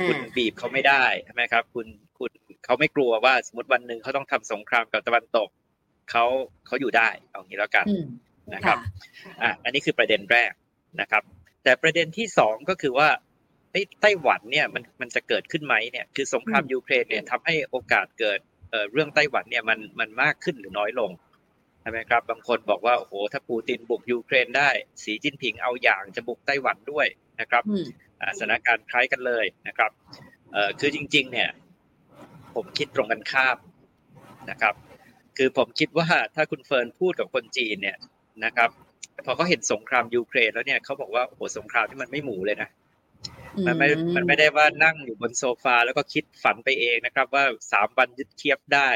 [0.08, 2.32] คุณอ่าบีบเขาไม่ได้ใช่ไหมครับคุณคุณ
[2.66, 5.50] เขาไม่กลัวว่าสมมติวันหนึ่งเขาต้องทำสงครามกับตะวันตก
[6.12, 6.26] เขา
[6.66, 8.06] เขาอยู่ได้เอางี้แล้วกันอืม
[8.54, 8.78] นะครับ
[9.26, 10.52] ค่ะอะอันนี้คือประเด็นแรก
[11.02, 11.24] นะครับ
[11.64, 13.10] แต่ประเด็นที่สองก็คือว่า
[13.72, 18.40] เอ้ยไต้หวันเนี่ยมันมันจะเกิดขึ้นไหมเนี่ยคือสงครามอืมยูเครนเนี่ยทำให้โอกาสเกิด
[18.72, 21.12] เอ่อเรื่องไต้หวันเนี่ยมันมันมากขึ้นหรือน้อยลง
[21.82, 24.70] ใช่ไหมครับบางคนบอกว่าโอ้โหถ้าปูตินบุกยูเครนได้
[25.04, 27.08] สีจิ้นผิงเอาอย่างจะบุกไต้หวันด้วย
[27.40, 27.86] นะครับอืม
[28.22, 29.92] อ่าสถานการณ์คล้ายกันเลยนะครับ
[30.54, 31.50] เอ่อคือจริง ๆ เนี่ย
[32.56, 33.58] ผมคิดตรงกันข้าม
[34.50, 34.74] นะครับ
[35.38, 37.98] คือผมคิดว่าถ้าคุณเฟิร์นพูดกับคนจีนเนี่ย
[38.46, 38.70] นะครับ
[39.26, 42.70] พอเขาเห็นสงครามยูเครนแล้วเนี่ยเขาบอกว่าโอ้โหสงครามที่มันไม่หมูเลยนะ
[43.66, 48.90] มันไม่ มันไม่ได้ว่านั่งอยู่บนโซฟาแล้วก็คิดฝันไปเองนะครับ ว่าสามวันยึดเคียฟได้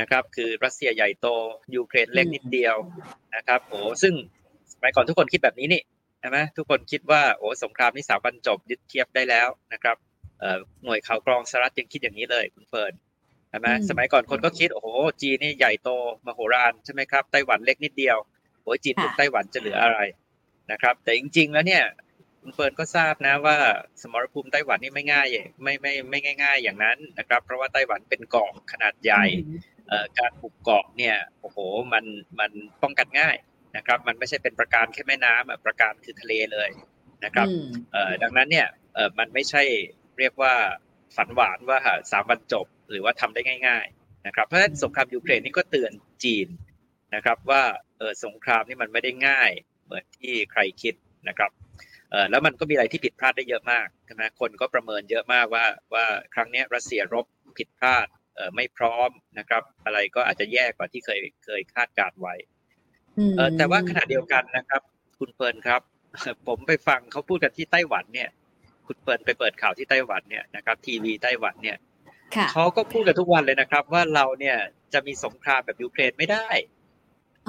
[0.00, 1.26] นะครับ คือรัสเซียใหญ่โต
[1.74, 2.76] ยูเครนเล็กนิดเดียว
[3.36, 4.14] นะครับโอ้ซึ่ง
[4.72, 5.82] สมัยก่อนทุกคนคิดแบบนี้นี่
[6.20, 9.96] ใช่ไหมทุกคนคิดว่าโอ้สงครามนี่สามวันจบยึดเคียบได้แล้วนะครับ
[10.40, 12.92] เอ่อหน่วยข่าวกรองสหรัฐยังคิดอย่างนี้เลยคุณเฟิร์น
[13.50, 14.88] ใช่ไหมอืมสมัยก่อนคนก็คิดโอ้โห
[15.22, 15.88] จีนนี่ใหญ่โต
[16.26, 18.18] มโหฬารใช่ไหมครับไต้หวันเล็กนิดเดียว
[18.62, 19.98] โอ้ยจีนบุกไต้หวันจะเหลืออะไร
[20.72, 21.84] นะครับ แต่จริง ๆ แล้วเนี่ย
[22.40, 23.56] คุณเฟิร์นก็ทราบนะว่า
[24.02, 25.26] สมรภูมิไต้หวันนี่ไม่ง่าย
[25.62, 29.24] ไม่ไม่ไม่ง่าย ๆ อย่างนั้นนะครับ เพราะว่าไต้หวันเป็นเกาะขนาดใหญ่
[29.88, 31.58] เอ่อการบุกเกาะเนี่ยโอ้โห
[31.92, 32.04] มัน
[32.38, 32.50] มัน
[32.82, 33.36] ป้องกันง่าย
[33.76, 36.70] นะครับ มันไม่ใช่เป็นประการแค่แม่น้ำอะประการคือทะเลเลย
[37.24, 39.62] นะครับอืมเอ่อดังนั้นเนี่ยเอ่อมันไม่ใช่
[40.18, 40.54] เรียกว่า
[41.16, 41.78] ฝันหวานว่า
[42.10, 45.92] สามวันจบ หรือว่าทำได้ง่าย ๆ นะครับ เพราะฉะนั้นสงครามยูเครนนี่ก็เตือน
[46.24, 46.48] จีน
[47.14, 47.62] นะครับ ว่า
[47.98, 49.50] เออสงครามนี่มันไม่ได้ง่าย
[49.84, 50.94] เหมือนที่ใครคิด
[51.28, 51.50] นะครับ
[52.10, 57.26] เอ่อแล้วมันก็มีอะไรที่ผิดพลาดได้เยอะมากใช่ไหมคนก็ประเมินเยอะมากว่าว่าครั้งเนี้ยรัสเซียรบ
[57.58, 62.34] ผิดพลาดเอ่อไม่พร้อมนะครับ อะไรก็อาจจะแย่กว่าที่เคยเคยคาดการไว้
[63.36, 64.82] เอ่อแต่ว่าขณะเดียวกันนะครับ
[65.18, 65.80] คุณเฟิร์นครับ
[66.48, 68.28] ผมไปฟังเขาพูดกันที่ไต้หวันเนี่ย
[68.86, 71.89] คุณเฟิร์นไปเปิดข่าวที่ไต้หวันเนี่ยนะครับ ทีวีไต้หวันเนี่ยค่ะ
[72.52, 74.56] เขาก็พูดกันทุกวันเลยนะครับ ว่าเราเนี่ย
[74.92, 76.48] จะมีสงครามแบบยูเครนไม่ได้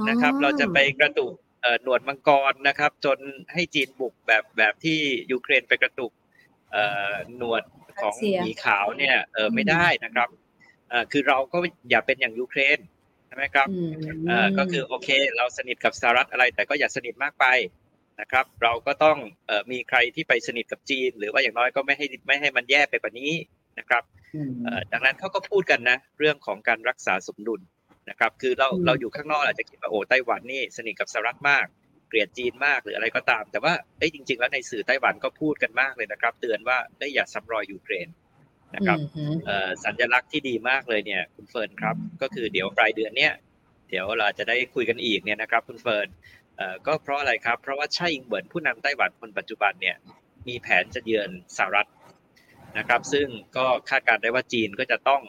[0.09, 3.17] นะครับอ๋อเราจะไปกระตุกเอ่อหนวดมังกรนะครับ จน
[3.53, 4.99] ให้จีนบุกแบบแบบที่
[5.31, 6.11] ยูเครนไปกระตุก
[6.71, 7.63] เอ่อหนวด
[8.01, 8.13] ของ
[8.43, 10.29] หมีขาวเนี่ยเออไม่ได้นะครับ
[10.89, 11.57] เอ่อคือเราก็
[11.89, 12.79] อย่าเป็นอย่างยูเครน
[13.27, 13.67] ใช่ไหมครับ
[14.27, 17.45] เอ่อก็คือโอเค เราสนิทกับสหรัฐอะไร แต่ก็อย่าสนิทมากไป
[18.21, 19.17] นะครับ เราก็ต้อง
[19.47, 23.33] เอ่อมีใครที่ไปสนิทกับจีน หรือว่าอย่างน้อยก็ไม่ให้ไม่ให้มันแย่ไปกว่านี้
[23.79, 24.03] นะครับ
[24.91, 27.61] ดังนั้นเขาก็พูดกันนะ เรื่องของการรักษาสมดุล
[28.09, 31.65] นะครับ คือเราเราอยู่ข้างนอกอาจจะคิดว่าโอ้ไต้หวันนี่สนิทกับสหรัฐมาก
[32.07, 38.07] เกลียดจีนมากหรืออะไรก็ตาม แต่ว่าเอ้จริง ๆ แล้วในสื่อไต้หวันก็พูดกันมากเลยนะครับ เตือนว่าอย่าได้ซ้ำรอยยูเครน
[38.75, 38.97] นะครับ
[39.85, 43.33] สัญลักษณ์ที่ดีมากเลยเนี่ยคุณเฟิร์นครับ ก็คือเดี๋ยวปลายเดือนเนี้ย
[43.89, 46.07] เดี๋ยวเราจะได้คุยกันอีกเนี่ยนะครับ คุณเฟิร์น
[46.87, 49.95] ก็เพราะอะไรครับ เพราะว่าไช่อิงเหวินผู้นำไต้หวันคนปัจจุบันเนี่ย
[50.47, 51.89] มีแผนจะเยือนสหรัฐ
[52.77, 55.21] นะครับ ซึ่งก็คาดการณ์ได้ว่าจีนก็จะต้อง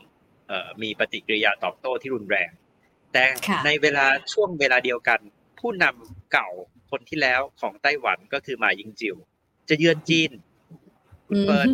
[0.83, 2.51] มีปฏิกิริยาตอบโต้ที่รุนแรง
[3.13, 3.25] แต่
[3.65, 5.21] ในเวลาช่วงเวลาเดียวกัน
[5.61, 6.49] ผู้นำเก่า
[6.91, 9.17] คนที่แล้วของไต้หวันก็คือหมายิงจิว
[9.69, 10.31] จะเยือนจีน
[11.49, 11.67] เปิด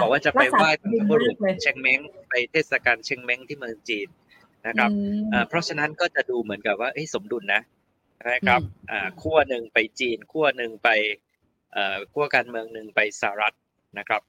[0.00, 4.08] บอกว่าจะไปไหว้พระบุรุษเชงเม้งไปเทศกาลเชงเม้งที่เมืองจีน
[4.66, 4.90] นะครับ
[5.48, 7.62] เพราะฉะนั้นก็จะดูเหมือนกับว่าสมดุลนะ
[8.32, 8.60] นะครับ
[9.22, 10.88] ขั้วหนึ่งไปจีนขั้วหนึ่งไป
[12.12, 13.54] ขั้วการเมืองหนึ่งไปสหรัฐ
[13.98, 14.22] นะครับ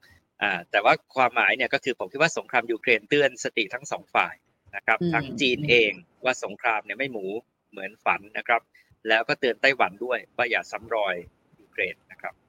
[0.71, 4.35] แต่ว่าความหมายเนี่ยก็คือผมคิดว่าสงครามยูเครนเตือนสติทั้งสองฝ่าย
[4.75, 5.91] นะครับทั้งจีนเอง
[6.23, 7.25] ว่าสงครามเนี่ยไม่หมู
[7.71, 8.61] เหมือนฝันนะครับ
[9.07, 11.15] แล้วก็เตือนไต้หวันด้วยว่าอย่าซ้ำรอย
[11.61, 12.48] ยูเครนนะครับอื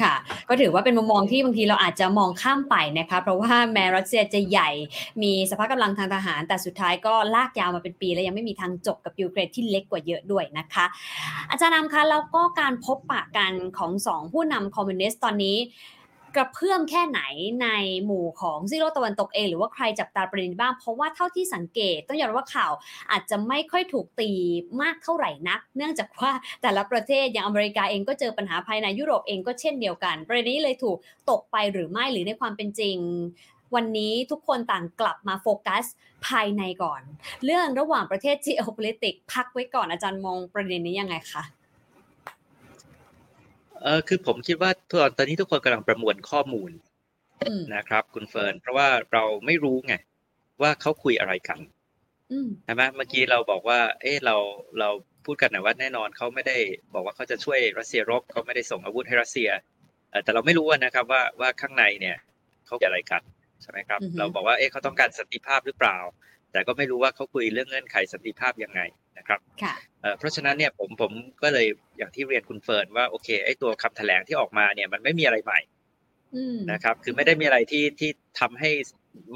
[0.00, 0.14] ค่ะ
[0.48, 4.70] ก็ถือว่าเป็นมุมมองที่บางทีเราอาจจะมองข้ามไปนะคะ เพราะว่าแม้รัสเซียจะใหญ่
[5.22, 10.84] มีสภาพกำลังทางทหาร แต่สุดท้ายก็ลากยาวมาเป็นปี และยังไม่มีทางจบกับยูเครนที่เล็กกว่าเยอะด้วยนะคะ
[11.50, 15.56] อาจารย์นำคะแล้วก็การพบปะกันของสองผู้นำคอมมิวนิสต์ตอนนี้
[16.36, 17.20] กระเพื่อมแค่ไหน
[17.62, 17.68] ใน
[18.04, 22.72] หมู่ของซีกโลกตะวันตกเอง หรือว่าใครจับตาประเด็นบ้าง เพราะว่าเท่าที่สังเกต ต้องยอมรับว่าข่าว
[23.10, 24.30] อาจจะไม่ค่อยถูกตี
[24.82, 26.30] มากเท่าไหร่นัก เนื่องจากว่า
[26.62, 30.96] แต่ละประเทศอย่างอเมริกาเองก็เจอปัญหาภายในยุโรปเองก็เช่นเดียวกัน ประเด็นนี้เลยถูก
[31.30, 32.96] ตกไปหรือไม่หรือในความเป็นจริง
[33.74, 35.84] วันนี้ทุกคนต่างกลับมาโฟกัส
[36.26, 37.02] ภายในก่อน
[37.44, 41.44] เรื่องระหว่างประเทศ geopolitics พักไว้ก่อนอาจารย์มองประเด็นนี้ยังไงคะ
[43.84, 44.70] เออคือผมคิดว่า
[45.18, 46.70] ตอนนี้ทุกคนกำลังประมวลข้อมูล
[47.74, 49.94] นะครับ คุณเฟิร์นเพราะว่าเราไม่รู้ไง
[50.62, 51.60] ว่าเขาคุยอะไรกัน
[52.64, 54.36] ใช่ไหมเมื่อกี้เราบอกว่า เออเรา
[54.78, 54.88] เรา
[55.24, 56.58] พูดกันนะว่าแน่นอนเขาไม่ได้
[56.94, 59.50] บอกว่าเขาจะช่วยรัสเซียรบเขาไม่ได้ส่งอาวุธให้รัสเซีย
[60.24, 62.16] แต่เราไม่รู้นะครับว่าว่าข้างในเนี่ย
[62.66, 63.22] เขาอะไรกัน
[63.62, 65.98] ใช่ไหมครับ เราบอกว่าเออเขาต้องการสันติภาพหรือเปล่า
[66.52, 68.80] แต่ก็ไม่รู้ว่าเขาคุยเรื่องเงื่อนไขสันติภาพยังไง
[69.18, 69.40] นะครับ
[70.18, 71.66] เพราะฉะนั้นเนี่ยผมผมก็เลย
[71.98, 75.60] อย่างที่เรียนคุณเฟิร์นว่าโอเคไอ้ตัวคำแถลงที่ออกมาเนี่ยมันไม่มีอะไรใหม่
[76.72, 78.70] นะครับ คือไม่ได้มีอะไรที่ที่ทำให้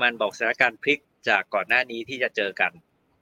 [0.02, 2.72] มันบอกสถานการณ์พลิกจากก่อนหน้านี้ที่จะเจอกัน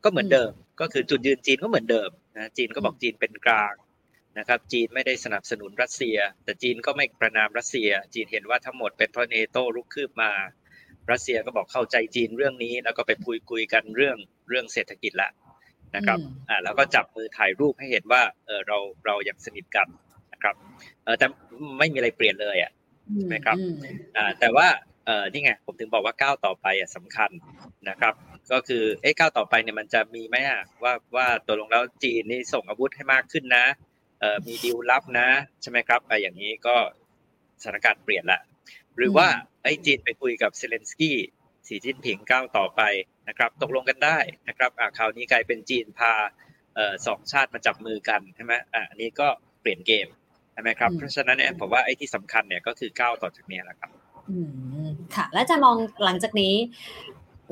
[0.05, 3.75] ก็เหมือนเดิม ก็คือจุดยืนจีนก็เหมือนเดิมนะจีนก็บอกจีนเป็นกลาง
[4.39, 10.31] นะครับ จีนไม่ได้สนับสนุนรัสเซีย แต่จีนก็ไม่ประนามรัสเซีย จีนเห็นว่าทั้งหมดเป็นเพราะเนโตลุกคืบมา
[11.11, 14.17] รัสเซียก็บอกเข้าใจจีนเรื่องนี้ แล้วก็ไปคุยคุยกันเรื่อง
[14.49, 15.31] เรื่องเศรษฐกิจละ
[15.97, 16.19] นะครับ
[16.49, 19.89] อ่าแล้วก็จับมือถ่ายรูปให้เห็นว่าเออเราเรายังสนิทกัน
[20.33, 20.55] นะครับ
[21.05, 21.27] เออแต่
[21.79, 22.73] ไม่มีอะไรเปลี่ยนเลยอะ
[23.17, 23.57] ใช่ไหมครับ
[24.17, 24.69] อ่าแต่ว่า
[25.07, 27.31] เออนี่ไงผมถึงบอกว่าก้าวต่อไปอะสำคัญ
[27.89, 28.15] นะครับ
[28.53, 33.65] ก็คือเอ้ก้าวต่อไปเนี่ยมันจะมีไหมอะว่าว่าตัวลงแล้วจีนนี่ส่งอาวุธให้มากขึ้นนะ
[34.21, 35.29] เออมีดีลลับนะ
[35.63, 36.77] ใช่ไหมครับไอ้อย่างนี้ก็
[37.63, 38.41] สถานการณ์เปลี่ยนละ
[38.97, 39.29] หรือว่า
[39.63, 41.17] ไอ้จีนไปคุยกับเซเลนสกี้
[41.67, 42.83] สีจิ้นผิงก้าวต่อไป
[43.29, 46.13] นะครับตกลงกันได้นะครับอ่าคราวนี้กลายเป็นจีนพา
[46.75, 49.29] เอ่อสองชาติมาจับมือกันใช่ไหมอ่าอันนี้ก็
[49.61, 50.09] เปลี่ยนเกม
[50.53, 53.91] ใช่ไหมครับเพราะฉะนั้นเนี่ยผมว่าไอ้ที่สำคัญเนี่ยก็คือก้าวต่อจากนี้แหละครับ
[54.31, 54.39] อื
[54.87, 56.55] มค่ะ แล้วจะมองหลังจากนี้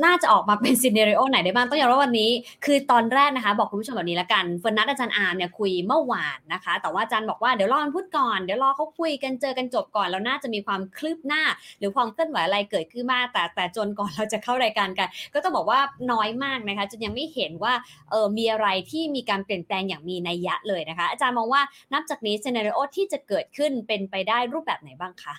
[0.04, 2.30] น่าจะออกมาเป็น scenario ไหนได้บ้างต้องยอมรับวันนี้
[2.64, 11.42] คือตอนแรกนะคะ บอกคุณผู้ชมแบบนี้ละกันเฟิร์นนัดอาจารย์อาร์มเนี่ยคุยเมื่อวานนะคะ แต่ว่าอาจารย์บอกว่าเดี๋ยวรอมันพูดก่อนเดี๋ยวรอเขาคุยกันเจอกันจบก่อนแล้วน่าจะมีความคลืบหน้า
[11.78, 15.80] หรือความเคลื่อนไหวอะไรเกิดขึ้นมากแต่แต่จนก่อนเราจะเข้ารายการกัน ก็ต้องบอกว่า
[16.12, 17.74] น้อยมากนะคะจนยังไม่เห็นว่า
[18.10, 25.34] เออมีอะไรที่มีการเปลี่ยนแปลงอย่างมีนัยยะเลยนะคะ อาจารย์มองว่านับจากนี้ซีเนริโอที่จะเกิดขึ้นเป็นไปได้รูปแบบไหนบ้างคะ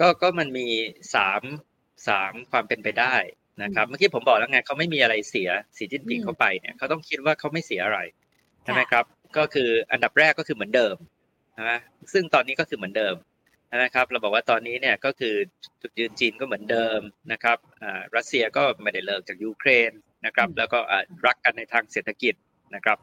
[0.00, 0.66] ก็ก็มันมี
[1.14, 1.42] สาม
[2.08, 3.14] สามความเป็นไปได้
[3.62, 7.98] นะครับเมื่อกี้ผมบอกแล้วไงเขาไม่มีอะไรเสียสีจิ้นผิงเข้าไปเนี่ยเขาต้องคิดว่าเขาไม่เสียอะไร
[8.64, 9.04] ใช่ไหมครับ
[9.36, 10.96] ก็คืออันดับแรกก็คือเหมือนเดิม
[11.68, 11.78] นะ
[12.12, 13.14] ซึ่งตอนนี้ก็คือเหมือนเดิม
[13.76, 15.34] นะครับ เราบอกว่าตอนนี้เนี่ยก็คือ
[15.82, 17.00] จุดยืนจีนก็เหมือนเดิม
[17.32, 19.90] นะครับอ่ารัสเซียก็ไม่ได้เลิกจากยูเครน
[20.26, 20.78] นะครับ แล้วก็
[21.26, 22.34] รักกันในทางเศรษฐกิจ
[22.74, 22.98] นะครับ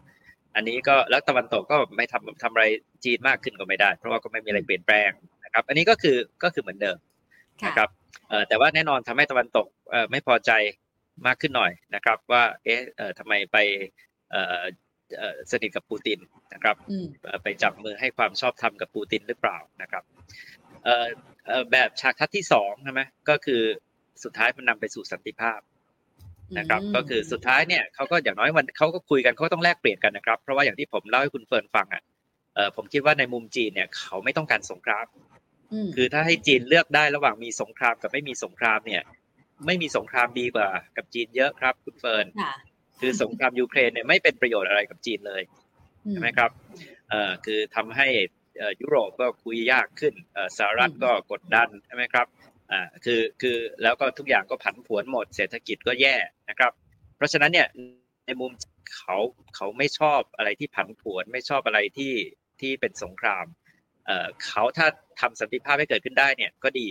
[0.56, 2.66] อันนี้ก็แล้วตะวันตกก็ไม่ทำทำอะไร
[3.06, 5.10] จีนมากขึ้นก็ไม่ได้ เพราะว่าก็ไม่มีอะไรเปลี่ยนแปลง
[5.46, 6.98] นะครับ อันนี้ก็คือก็คือเหมือนเดิม
[7.68, 7.90] นะครับ
[8.48, 9.68] แต่ว่าแน่นอนทำให้ตะวันตก
[10.12, 10.52] ไม่พอใจ
[11.28, 12.82] มากขึ้นหน่อยนะครับ ว่าเอ๊ะ
[13.20, 13.58] ทำไมไป
[15.52, 16.20] สนิทกับปูติน
[16.54, 16.76] นะครับ
[17.44, 20.04] ไปจับมือให้ความชอบธรรมกับปูตินหรือเปล่านะครับ
[20.84, 21.08] เอ่อ
[21.48, 23.62] เอ่อแบบฉากทัศน์ที่สองใช่ไหมก็คือ
[24.24, 25.60] สุดท้ายมันนำไปสู่สันติภาพ
[26.60, 32.04] นะครับ ก็คือสุดท้ายเนี่ยเขาก็อย่างน้อยวันเขาก็คุยกันเขาต้องแลกเปลี่ยนกันนะครับ เพราะว่าอย่างที่ผมเล่าให้คุณเฟิร์นฟังอะ
[32.56, 35.06] เออผมคิดว่าในมุมจีนเนี่ยเขาไม่ต้องการสงคราม
[35.96, 39.04] คือถ้าให้จีนเลือกได้ระหว่างมีสงครามกับไม่มีสงครามเนี่ย
[39.66, 42.26] ไม่มีสงครามดีกว่ากับจีนเยอะครับคุณเฟิร์น
[43.00, 45.42] คือสงครามยูเครนเนี่ยไม่เป็นประโยชน์อะไรกับจีนเลย
[46.12, 46.52] ใช่ไหมครับ
[47.10, 48.08] เอ่อคือทำให้
[48.82, 50.14] ยุโรปก็คุยยากขึ้น
[50.58, 52.28] สหรัฐก็กดดันใช่ไหมครับ
[52.72, 56.16] อ่าคือคือแล้วก็ทุกอย่างก็ผันผวนหมดเศรษฐกิจก็แย่
[56.50, 56.72] นะครับ
[57.16, 57.68] เพราะฉะนั้นเนี่ย
[58.26, 58.52] ในมุม
[58.96, 59.18] เขา
[59.56, 62.14] เขาไม่ชอบอะไรที่ผันผวนไม่ชอบอะไรที่
[62.62, 63.46] ที่เป็นสงคราม
[64.06, 64.88] เอ่อเขาถ้า
[65.22, 66.88] ทำสันติภาพให้เกิดขึ้นได้เนี่ยก็ดี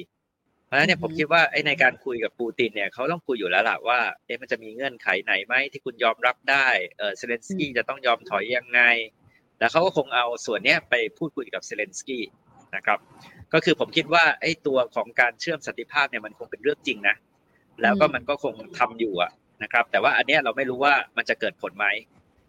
[0.66, 8.80] เพราะฉะนั้นเนี่ยผมคิดว่าไอ้ในการคุยกับปูตินเนี่ยเขาต้องคุยอยู่แล้วล่ะว่าเอ๊ะมันจะมีเงื่อนไขไหนไหมที่คุณยอมรับได้เออเซเลนสกี้จะต้องยอมถอยยังไง
[9.58, 12.24] แล้วเขาก็คงเอาส่วนนี้ไปพูดคุยกับเซเลนสกี้
[12.76, 12.98] นะครับ
[13.52, 17.16] ก็คือผมคิดว่าไอ้ตัวของการเชื่อมสันติภาพเนี่ยมันคงเป็นเรื่องจริงนะ
[17.82, 19.30] แล้วก็มันก็คงทำอยู่อะ
[19.62, 21.86] นะครับ แต่ว่าอันนี้เราไม่รู้ว่ามันจะเกิดผลไหม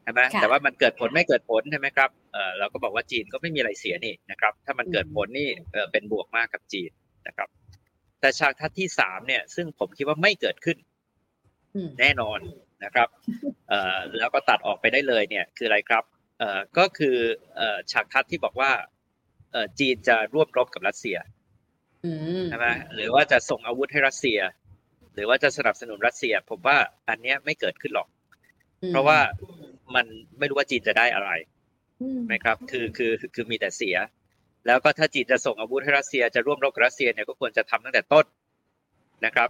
[0.05, 6.91] ใช่ไหมแต่ว่ามันเกิดผลไม่เกิดผลใช่ไหมครับเออเราก็บอกว่าจีนก็ไม่มีอะไรเสียนี่นะครับ ถ้ามันเกิดผลนี่เออเป็นบวกมากกับจีน
[7.27, 7.49] นะครับ
[8.19, 10.77] แต่ฉากทัศน์ที่สามเนี่ย ซึ่งผมคิดว่าไม่เกิดขึ้น
[11.99, 12.39] แน่นอน
[12.83, 13.07] นะครับ
[13.69, 16.03] เอ่อแล้วก็ตัดออกไปได้เลยเนี่ย คืออะไรครับ
[16.39, 17.15] เอ่อก็คือ
[17.55, 18.71] เอ่อฉากทัศน์ที่บอกว่า
[19.79, 21.17] จีนจะร่วมรบกับรัสเซีย
[22.49, 24.39] ใช่ไหมหรือว่าจะส่งอาวุธให้รัสเซีย
[25.13, 26.77] หรือว่าจะสนับสนุนรัสเซีย ผมว่า
[27.09, 28.07] อันนี้ไม่เกิดขึ้นหรอก
[28.89, 29.19] เพราะว่า
[29.95, 30.05] มัน
[30.39, 31.31] ไม่รู้ว่าจีนจะได้อะไร
[32.27, 33.95] ไหมครับ คือคือคือมีแต่เสีย
[34.67, 38.25] แล้วก็ถ้าจีนจะส่งอาวุธให้รัสเซียจะร่วมรบกับรัสเซียเนี่ยก็ควรจะทำตั้งแต่ต้น
[39.25, 39.49] นะครับ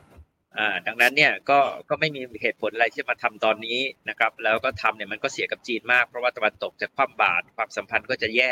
[0.58, 8.52] อ่าดังนั้นเนี่ยก็ก็ไม่มีเหตุผลอะไรที่มาทำตอนนี้นะครับ แล้วก็ทำเนี่ยมันก็เสียกับจีนมากเพราะว่าตะวันตกจะคว่ำบาตรความสัมพันธ์ก็จะแย่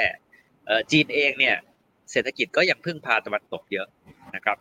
[0.92, 1.56] จีนเองเนี่ย
[2.12, 3.88] เศรษฐกิจก็ยังพึ่งพาตะวันตกเยอะ
[4.36, 4.58] นะครับ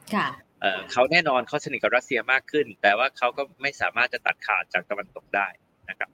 [0.93, 5.49] เขาแน่นอนเขาสนิทกับรัสเซียมากขึ้น แต่ว่าเขาก็ไม่สามารถจะตัดขาดจากตะวันตกได้
[5.93, 6.11] นะครับ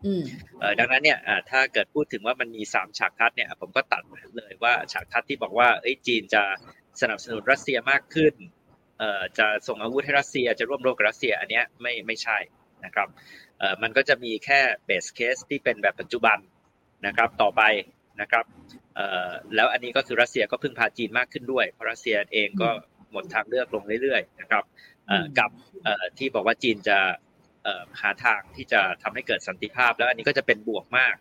[0.78, 1.18] ดังนั้นเนี่ย
[1.50, 4.02] ถ้าเกิดพูดถึงว่ามันมีสามฉากทัศน์เนี่ยผมก็ตัด
[4.36, 5.68] เลยว่าฉากทัศน์ที่บอกว่า
[6.06, 6.42] จีนจะ
[7.00, 8.34] สนับสนุนรัสเซียมากขึ้น
[9.38, 12.38] จะส่งอาวุธให้รัสเซียจะร่วมรบกับรัสเซียอันนี้ไม่ไม่ใช่
[12.84, 13.08] นะครับ
[13.82, 16.38] มันก็จะมีแค่ base case ที่เป็นแบบปัจจุบัน
[17.06, 17.62] นะครับต่อไป
[18.20, 18.44] นะครับ
[19.54, 22.68] แล้วอันนี้ก็คือรัสเซียก็พึ่งพาจีนมากขึ้นด้วยเพราะรัสเซียเองก็
[23.12, 24.64] หมดทางเลือกลงเรื่อยๆนะครับ
[25.38, 25.50] กับ
[26.18, 26.98] ที่บอกว่าจีนจะ
[28.00, 31.14] หาทางที่จะทำให้เกิดสันติภาพ แล้วอันนี้ก็จะเป็นบวกมาก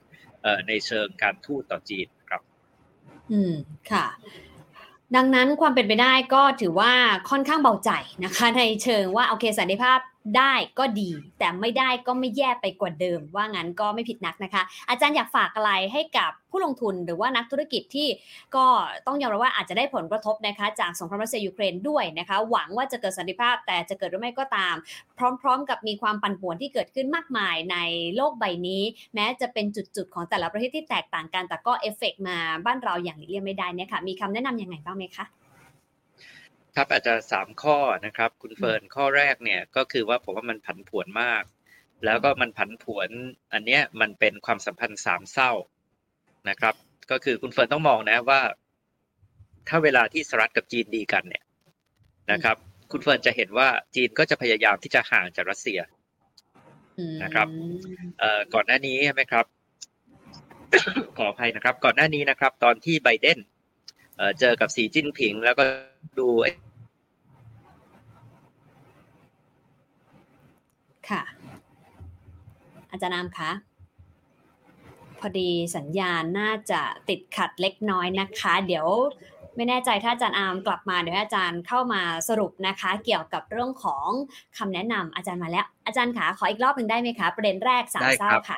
[0.68, 2.42] ในเชิงการทูตต่อจีนครับ
[3.32, 3.54] อืม
[3.92, 4.06] ค่ะ
[5.16, 6.92] ดังนั้นความเป็นไปได้ก็ถือว่า
[7.30, 7.92] ค่อนข้างเบาใจ
[8.26, 10.00] นะคะ ในเชิงว่าโอเคสันติภาพ
[10.36, 11.10] ได้ก็ดี
[11.40, 18.08] แต่ไม่ได้ก็ไม่แย่ไปกว่าเดิม ว่างั้นก็ไม่ผิดนักนะคะ อาจารย์อยากฝากอะไรให้กับผู้ลงทุนหรือว่านักธุรกิจที่
[18.56, 18.66] ก็
[19.08, 24.76] ต้องยอมรับว่าอาจจะได้ผลกระทบนะคะ จากสงครามรัสเซียยูเครนด้วยนะคะ หวังว่าจะเกิดสันติภาพแต่จะเกิดหรือไม่ก็ตาม
[25.42, 27.78] พร้อม ๆ กับมีความปั่นป่วนที่เกิดขึ้นมากมายใน
[28.16, 28.84] โลกใบนี้
[29.16, 35.26] แม้จะเป็นจุดๆของแต่ละประเทศที่แตกต่างกันแต่ก็เอฟเฟกมาบ้านเราอย่างหลีกเลี่ยงไม่ได้นี่ค่ะมีคำแนะนำยังไงบ้างไหมคะ
[36.78, 41.44] ครับอาจจะสามข้อนะครับ คุณเฟิร์นข้อแรกเนี่ยก็คือว่าผมว่ามันผันผวนมาก
[42.06, 43.10] แล้วก็มันผันผวน
[43.54, 45.52] อันเนี้ยมันเป็นความสัมพันธ์สามเส้า
[46.50, 46.76] นะครับ
[47.12, 48.42] ก็คือคุณเฟิร์นต้องมองนะว่า
[49.68, 51.44] ถ้าเวลาที่สหรัฐกับจีนดีกันเนี่ย
[52.32, 52.58] นะครับ
[52.92, 55.80] คุณเฟิร์นจะเห็นว่าจีนก็จะพยายามที่จะห่างจากรัสเซีย
[57.24, 57.48] นะครับ
[58.20, 59.46] เอ่อก่อนหน้านี้ใช่ไหมครับ
[61.18, 63.38] ขออภัยนะครับ ก่อนหน้านี้นะครับ ตอนที่ไบเดน
[64.40, 65.64] เจอกับสีจิ้นผิง แล้วก็
[66.20, 66.30] ดู
[71.12, 71.24] ค่ะ
[72.92, 73.52] อาจารย์นามคะ
[75.20, 78.88] พอดีสัญญาณน่าจะติดขัดเล็กน้อยนะคะ เดี๋ยว
[79.56, 84.10] ไม่แน่ใจถ้าอาจารย์อามกลับมาเดี๋ยวอาจารย์เข้ามาสรุปนะคะ เกี่ยวกับเรื่องของ
[84.58, 88.58] คำแนะนำอาจารย์มาแล้ว อาจารย์ขาขออีกรอบหนึ่งได้ไหมคะ ประเด็นแรกสามเศร้าค่ะ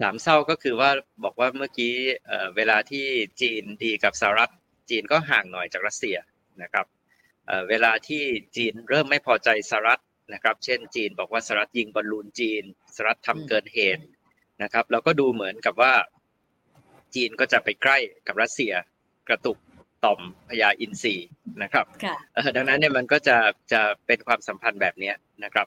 [0.00, 0.90] สามเศร้าก็คือว่า
[1.24, 1.94] บอกว่าเมื่อกี้
[2.56, 3.06] เวลาที่
[3.40, 4.52] จีนดีกับสหรัฐ
[4.90, 6.16] จีนก็ห่างหน่อยจากรัสเซีย
[6.62, 6.86] นะครับ
[7.68, 8.22] เวลาที่
[8.56, 10.00] จีนเริ่มไม่พอใจสหรัฐ
[10.32, 12.62] นะครับ เช่นจีนบอกว่าสหรัฐยิงบอลลูนจีน
[12.94, 14.04] สหรัฐทำเกินเหตุ
[14.62, 15.94] นะครับ เราก็ดูเหมือนกับว่า
[17.14, 18.72] จีนก็จะไปใกล้กับรัสเซีย
[19.28, 19.58] กระตุก
[20.04, 21.14] ต่อมพญาอินทรี
[21.62, 21.86] นะครับ
[22.56, 23.36] ดังนั้นเนี่ยมันก็จะ
[23.72, 25.12] จะเป็นความสัมพันธ์แบบนี้
[25.44, 25.66] นะครับ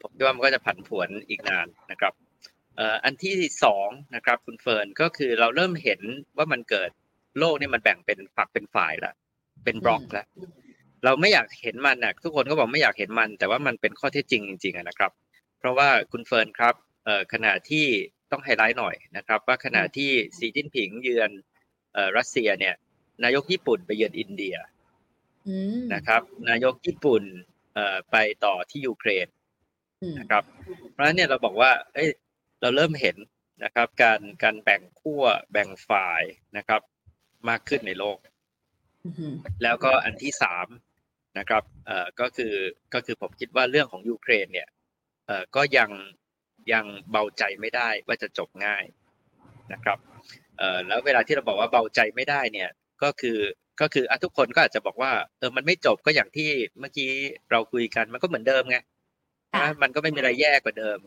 [0.00, 2.12] ผมคิดว่ามันก็จะผันผวนอีกนานนะครับ
[3.04, 6.00] อันที่สองนะครับคุณเฟิร์นก็คือเราเริ่มเห็น
[6.36, 6.90] ว่ามันเกิด
[7.38, 9.14] โลกนี่มันแบ่งเป็นฝักเป็นฝ่ายแล้ว
[9.64, 10.26] เป็นบล็อกแล้ว
[11.04, 15.12] เราไม่อยากเห็นมันนะทุกคนก็บอกไม่อยากเห็นมัน แต่ว่ามันเป็นข้อเท็จจริงจริงๆนะครับ
[15.58, 16.74] เพราะว่าคุณเฟิร์นครับ
[17.32, 17.86] ขณะที่
[18.30, 21.30] ต้องไฮไลท์หน่อยนะครับ ว่าขณะที่สีจิ้นผิงเยือน
[22.16, 22.74] รัสเซียเนี่ย
[23.24, 24.56] นายกญี่ปุ่นไปเยือนอินเดีย
[25.94, 27.22] นะครับ นายกญี่ปุ่น
[28.10, 29.26] ไปต่อที่ยูเครน
[30.18, 30.44] นะครับ
[30.92, 32.10] เพราะฉะนั้นเนี่ยเราบอกว่า เอ้ย
[32.60, 33.16] เราเริ่มเห็น
[33.64, 35.22] นะครับ การการแบ่งขั้ว
[35.52, 36.22] แบ่งฝ่าย
[36.56, 36.80] นะครับ
[37.48, 38.18] มากขึ้นในโลก
[39.62, 40.66] แล้วก็อันที่สาม
[41.38, 42.54] นะครับเอ่อก็คือ
[42.94, 44.68] ก็คือผมคิดว่าเรื่องของยูเครนเนี่ย
[45.26, 45.90] เอ่อก็ยัง
[46.72, 48.84] ยังเบาใจไม่ได้ว่าจะจบง่าย
[49.72, 49.98] นะครับ
[50.58, 52.70] เอ่อแล้วเวลาที่เราบอกว่าเบาใจไม่ได้เนี่ย
[53.02, 53.38] ก็คือ
[53.80, 56.48] ก็คืออทุกคนก็อาจจะบอกว่าเออมันไม่จบก็อย่างที่
[56.80, 57.10] เมื่อกี้
[57.50, 58.78] เราคุยกันมันก็เหมือนเดิมไง
[59.60, 60.98] นะมันก็ไม่มีอะไรแย่กว่าเดิม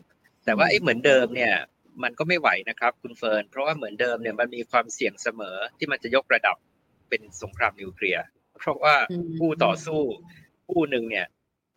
[0.44, 1.54] แต่ว่าไอ้เหมือนเดิมเนี่ย
[2.02, 6.56] มันก็ไม่ไหวนะครับคุณเฟิร์นเพราะว่าเหมือนเดิมเนี่ยมันมีความเสี่ยงเสมอที่มันจะยกระดับ
[7.08, 8.24] เป็นสงครามนิวเคลียร์
[8.58, 8.96] เพราะว่า
[9.38, 10.02] ผู้ต่อสู้
[10.68, 11.26] ผู้หนึ่งเนี่ย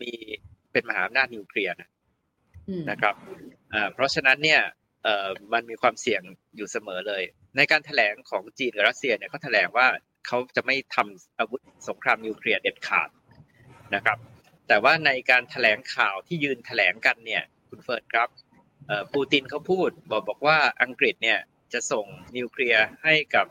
[0.01, 0.11] มี
[0.71, 1.75] เป็นมหาอำนาจนิวเคลียร์
[2.89, 3.15] นะครับ
[3.93, 4.61] เพราะฉะนั้นเนี่ย
[5.53, 6.21] มันมีความเสี่ยง
[6.55, 7.23] อยู่เสมอเลย
[7.57, 9.87] ในการแถลงของจีนกับรัสเซียเนี่ยเขาแถลงว่า
[10.27, 13.09] เขาจะไม่ทำอาวุธสงครามนิวเคลียร์เด็ดขาด
[13.95, 14.17] นะครับ
[14.67, 18.29] แต่ว่าในการแถลงข่าวที่ยืนแถลงกันเนี่ย คุณเฟิร์นครับ
[19.13, 21.39] ปูตินเขาพูดบอกบอกว่าอังกฤษเนี่ย
[21.73, 22.05] จะส่ง
[22.37, 23.47] นิวเคลียร์ให้กับ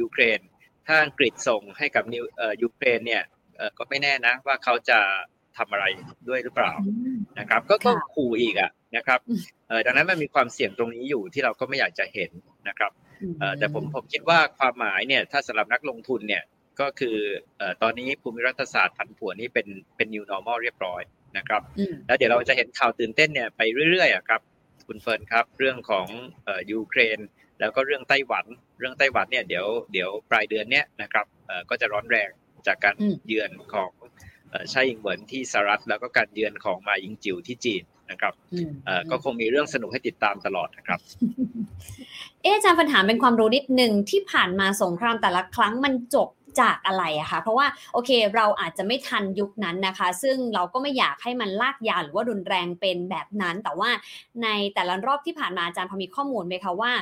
[0.00, 0.40] ยูเครน
[0.88, 2.24] ถ้าอังกฤษส่งให้กับนิว
[2.62, 3.22] ยูเครนเนี่ย
[3.78, 4.98] ก็ไม่แน่นะว่าเขาจะ
[5.56, 5.84] ทำอะไร
[6.28, 6.72] ด้วยหรือเปล่า
[7.38, 9.20] นะครับ ก็ก็ขู่อีกอะนะครับ
[9.86, 12.30] ดังนั้นมันมีความเสี่ยงตรงนี้อยู่ที่เราก็ไม่อยากจะเห็น
[12.68, 12.92] นะครับ
[13.58, 16.42] แต่ผมผมคิดว่าความหมายเนี่ยถ้าสำหรับนักลงทุนเนี่ย
[16.80, 17.16] ก็คือ
[17.82, 19.66] ตอนนี้ภูมิรัฐศาสตร์ผันผวนนี่เป็น
[19.96, 21.02] เป็น new normal เรียบร้อย
[21.36, 21.62] นะครับ
[22.06, 23.60] แล้วเดี๋ยวเราจะเห็นข่าวตื่นเต้นเนี่ยไป
[23.90, 24.40] เรื่อยๆครับ
[24.86, 26.06] คุณเฟิร์นครับ เรื่องของ
[26.72, 27.18] ยูเครน
[27.60, 28.44] แล้วก็เรื่องไต้หวัน
[28.78, 31.26] เรื่องไต้หวันเนี่ยเดี๋ยวเดี๋ยวปลายเดือนเนี้ยนะครับ
[31.70, 32.30] ก็จะร้อนแรง
[32.66, 32.94] จากการ
[33.26, 33.90] เยือนของ
[34.72, 38.34] ชายิงเหวินที่สหรัฐแล้วก็การเยือนของมายิงจิวที่จีนนะครับ
[39.10, 41.00] ก็คงมีเรื่องสนุกให้ติดตามตลอดนะครับ
[42.42, 46.28] เอ๊อาจารย์ปัญหาเป็นความรู้นิดหนึ่งที่ผ่านมาสงครามแต่ละครั้งมันจบ
[46.60, 53.90] จากอะไรอะคะเพราะว่าโอเคเราอาจจะไม่ทันยุคนั้นนะคะ ซึ่งเราก็ไม่อยากให้มันลากยาวหรือว่ารุนแรงเป็นแบบนั้น แต่ว่า
[54.42, 56.92] ในแต่ละรอบที่ผ่านมาอาจารย์พอมีข้อมูลไหมคะว่า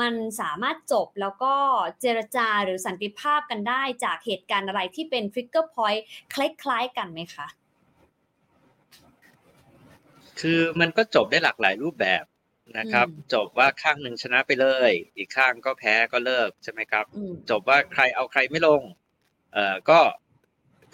[0.00, 1.54] มันสามารถจบแล้วก็
[2.00, 6.04] เจรจาหรือสันติภาพกันได้จากเหตุการณ์อะไรที่เป็นทริกเกอร์พอยต์
[6.34, 7.46] คล้ายๆกันไหมคะ
[10.40, 12.24] คือมันก็จบได้หลากหลายรูปแบบ
[12.78, 17.04] นะครับ จบว่าข้างหนึ่งชนะไปเลย อีกข้างก็แพ้ก็เลิกใช่ไหมครับ
[17.50, 18.82] จบว่าใครเอาใครไม่ลง
[19.54, 20.00] เอ่อก็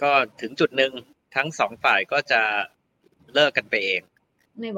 [0.02, 0.92] ก็ถึงจุดหนึ่ง
[1.36, 2.40] ทั้งสองฝ่ายก็จะ
[3.34, 4.02] เลิกกันไปเอง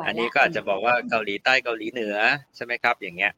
[0.07, 2.17] อันนี้ก็อาจจะบอกว่าเกาหลีใต้เกาหลีเหนือ
[2.57, 3.33] ใช่ไหมครับ อย่างเงี้ย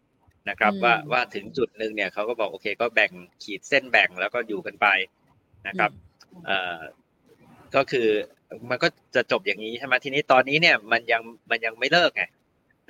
[0.49, 3.13] นะครับ ว่าว่าถึงจุดหนึ่งเนี่ยเขาก็บอกโอเค ก็แบ่ง
[3.43, 4.87] ขีดเส้นแบ่งแล้วก็อยู่กันไป
[5.69, 5.91] นะครับ
[6.47, 6.79] เอ่อ
[7.77, 8.09] ก็คือ
[8.71, 12.25] มันก็จะจบอย่างนี้ใช่ไหมทีนี้ตอนนี้เนี่ยมันยังมันยังไม่เลิกไง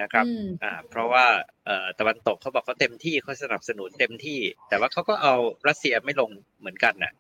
[0.03, 0.25] นะครับ
[0.63, 1.27] อ่าเพราะว่า
[1.67, 4.39] เอ่อตะวันตกเขาบอกเขาเต็มที่เขาสนับสนุนเต็มที่
[4.69, 5.35] แต่ว่าเขาก็เอา
[5.69, 6.31] รัสเซียไม่ลง
[6.61, 7.13] เหมือนกันน่ะ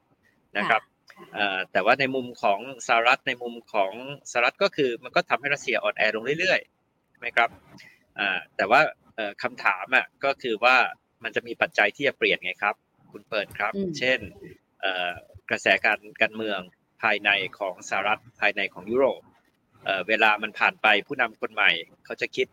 [0.58, 0.82] นะครับ
[1.72, 3.92] แต่ว่าในมุมของสหรัฐในมุมของ
[4.30, 7.50] สหรัฐก็คือมันก็ทำให้รัสเซียอ่อนแอลงเรื่อยๆไหมครับ
[8.56, 8.80] แต่ว่า
[9.42, 10.76] คำถามอะก็คือว่า
[11.24, 12.74] มันจะมีปัจจัยที่จะเปลี่ยนไงครับ
[13.12, 14.18] คุณเปิดครับ เช่น
[15.50, 16.60] กระแสการการเมือง
[17.02, 19.20] ภายในของสหรัฐภายในของยุโรป
[20.08, 21.70] เวลามันผ่านไปผู้นำคนใหม่
[22.04, 22.46] เขาจะคิด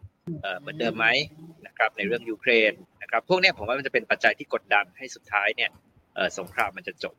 [0.59, 1.07] เหมือนเดิมไหม
[1.67, 5.71] นะครับในเรื่องยูเครนนะครับพวกนี้ผมว่ามันจะเป็นปัจจัยที่กดดันให้สุดท้ายเนี่ย
[6.37, 7.15] สงครามมันจะจบ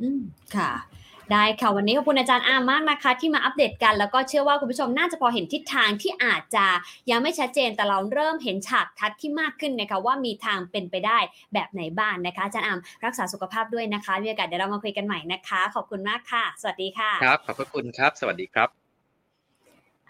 [0.00, 0.20] อืม
[0.56, 0.70] ค่ะ
[1.32, 6.66] ได้ค่ะ วันนี้ขอบคุณอาจารย์อามมากนะคะ ที่มาอัปเดตกันแล้วก็เชื่อว่าคุณผู้ชมน่าจะพอเห็นทิศทางที่อาจจะ
[7.10, 11.18] ยังไม่ชัดเจนแต่เราเริ่มเห็นฉากทัดที่มากขึ้นนะคะว่ามีทางเป็นไปได้
[11.54, 18.85] แบบไหนบ้างนะคะอาจารย์อามรักษาสุขภาพด้วยนะคะมีโอกาสเดี๋ยวเรามาคุยกันใหม่นะคะ ขอบคุณมากค่ะ สวัสดีค่ะ ครับขอบพระคุณครับ สวัสดีครับ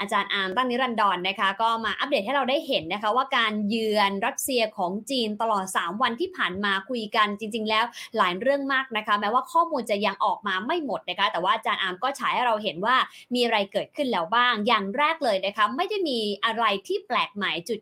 [0.00, 7.84] อาจารย์อาร์มตั้งนิรันดรนนะคะ ก็มาอัปเดตให้เราได้เห็นนะคะ ว่าการเยือนรัสเซียของจีนตลอด 3 วันที่ผ่านมาคุยกันจริง ๆ แล้ว
[8.16, 12.96] หลายเรื่องมากนะคะ แม้ว่าข้อมูลจะยังออกมาไม่หมดนะคะ แต่ว่าอาจารย์อาร์มก็ฉายให้เราเห็นว่า
[13.34, 17.80] มีอะไรเกิดขึ้นแล้วบ้าง อย่างแรกเลยนะคะ ไม่ได้มีอะไรที่แปลกใหม่จุด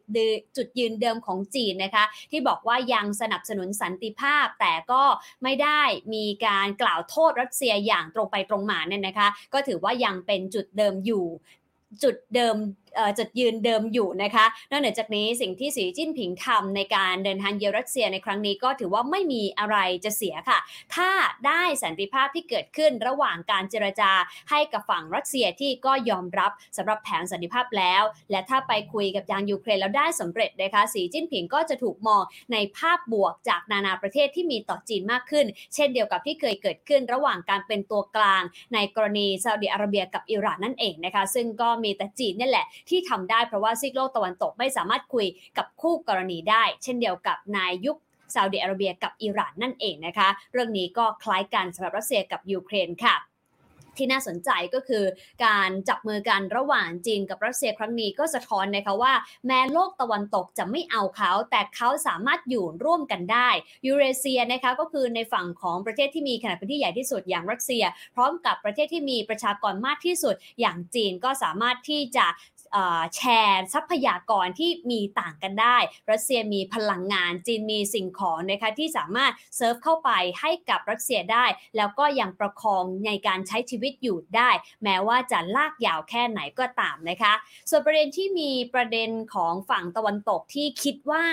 [0.56, 5.02] จุดยืนเดิมของจีนนะคะ ที่บอกว่ายังสนับสนุนสันติภาพ แต่ก็
[5.42, 5.82] ไม่ได้
[6.14, 11.26] มีการกล่าวโทษรัสเซียอย่างตรงไปตรงมาเนี่ยนะคะ ก็ถือว่ายังเป็นจุดเดิมอยู่
[12.02, 12.56] จุดเดิม
[13.18, 20.58] จุดยืนเดิมอยู่นะคะนอกเหนือจากนี้สิ่งที่สีจิ้นผิงทำในการเดินทางเยือนรัสเซียในครั้งนี้ก็ถือว่าไม่มีอะไรจะเสียค่ะ
[20.94, 21.10] ถ้า
[21.46, 24.12] ได้สันติภาพที่เกิดขึ้นระหว่างการเจรจา
[24.50, 32.22] ให้กับฝั่งรัสเซียที่ก็ยอมรับสำหรับแผนสันติภาพแล้ว และถ้าไปคุยกับทางยูเครนแล้วได้สำเร็จนะคะสีจิ้นผิงก็จะถูกมอง
[32.52, 38.42] ในภาพบวกจากนานาประเทศที่มีต่อจีนมากขึ้น เช่นเดียวกับที่เคยเกิดขึ้นระหว่างการเป็นตัวกลาง
[38.74, 45.26] ในกรณีซาอุดิอาระเบียกับอิหร่านนั่นเองนะคะ ซึ่งก็มีแต่จีนนี่แหละที่ทำได้เพราะว่าซีกโลกตะวันตกไม่สามารถคุย
[45.58, 47.98] กับคู่กรณีได้ เช่นเดียวกับนายยุค
[48.34, 53.16] ซาอุดิอาระเบียกับอิหร่านนั่นเองนะคะ เรื่องนี้ก็คล้ายกันสำหรับรัสเซียกับยูเครนค่ะ
[53.98, 55.04] ที่น่าสนใจก็คือ
[55.44, 59.12] การจับมือกันระหว่างจีนกับรัสเซียครั้งนี้ก็สะท้อนนะคะว่า
[59.46, 63.48] แม้โลกตะวันตกจะไม่เอาเขา แต่เขาสามารถอยู่ร่วมกันได้
[63.86, 72.26] ยูเรเซียนะคะก็คือในฝั่งของประเทศที่มีขนาดพื้นที่ใหญ่ที่สุดอย่างรัสเซีย พร้อมกับประเทศที่มีประชากรมากที่สุดอย่างจีนก็สามารถที่จะ
[73.16, 75.76] แชร์ทรัพยากรที่มีต่างกันได้
[76.10, 80.10] รัสเซียมีพลังงานจีนมีสิ่งของนะคะที่สามารถเซิร์ฟเข้าไป
[80.40, 81.44] ให้กับรัสเซียได้
[81.76, 84.50] แล้วก็ยังประคองในการใช้ชีวิตอยู่ได้
[84.84, 87.32] แม้ว่าจะลากยาวแค่ไหนก็ตามนะคะ
[87.70, 91.24] ส่วนประเด็นที่มีประเด็นของฝั่งตะวันตกที่คิดว่า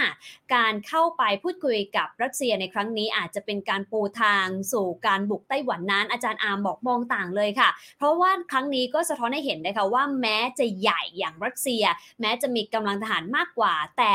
[0.56, 11.84] การเข้าไปพูดคุยกับรัสเซียในครั้งนี้อาจจะเป็นการปูทางสู่การบุกไต้หวันนั้น อาจารย์อาร์มบอกมองต่างเลยค่ะ เพราะว่าครั้งนี้ก็สะท้อนให้เห็นนะคะว่าแม้จะใหญ่อย่างางรัสเซีย
[12.22, 14.14] แม้จะมีกำลังทหารมากกว่า แต่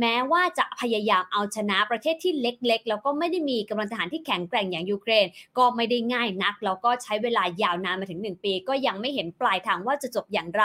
[0.00, 5.26] แม้ว่าจะพยายามเอาชนะประเทศที่เล็กๆ แล้วก็ไม่ได้มีกำลังทหารที่แข็งแกร่งอย่างยูเครน
[5.58, 10.64] ก็ไม่ได้ง่ายนัก แล้วก็ใช้เวลายาวนานมาถึง 1 ปี ก็ยังไม่เห็นปลายทางว่าจะจบอย่างไร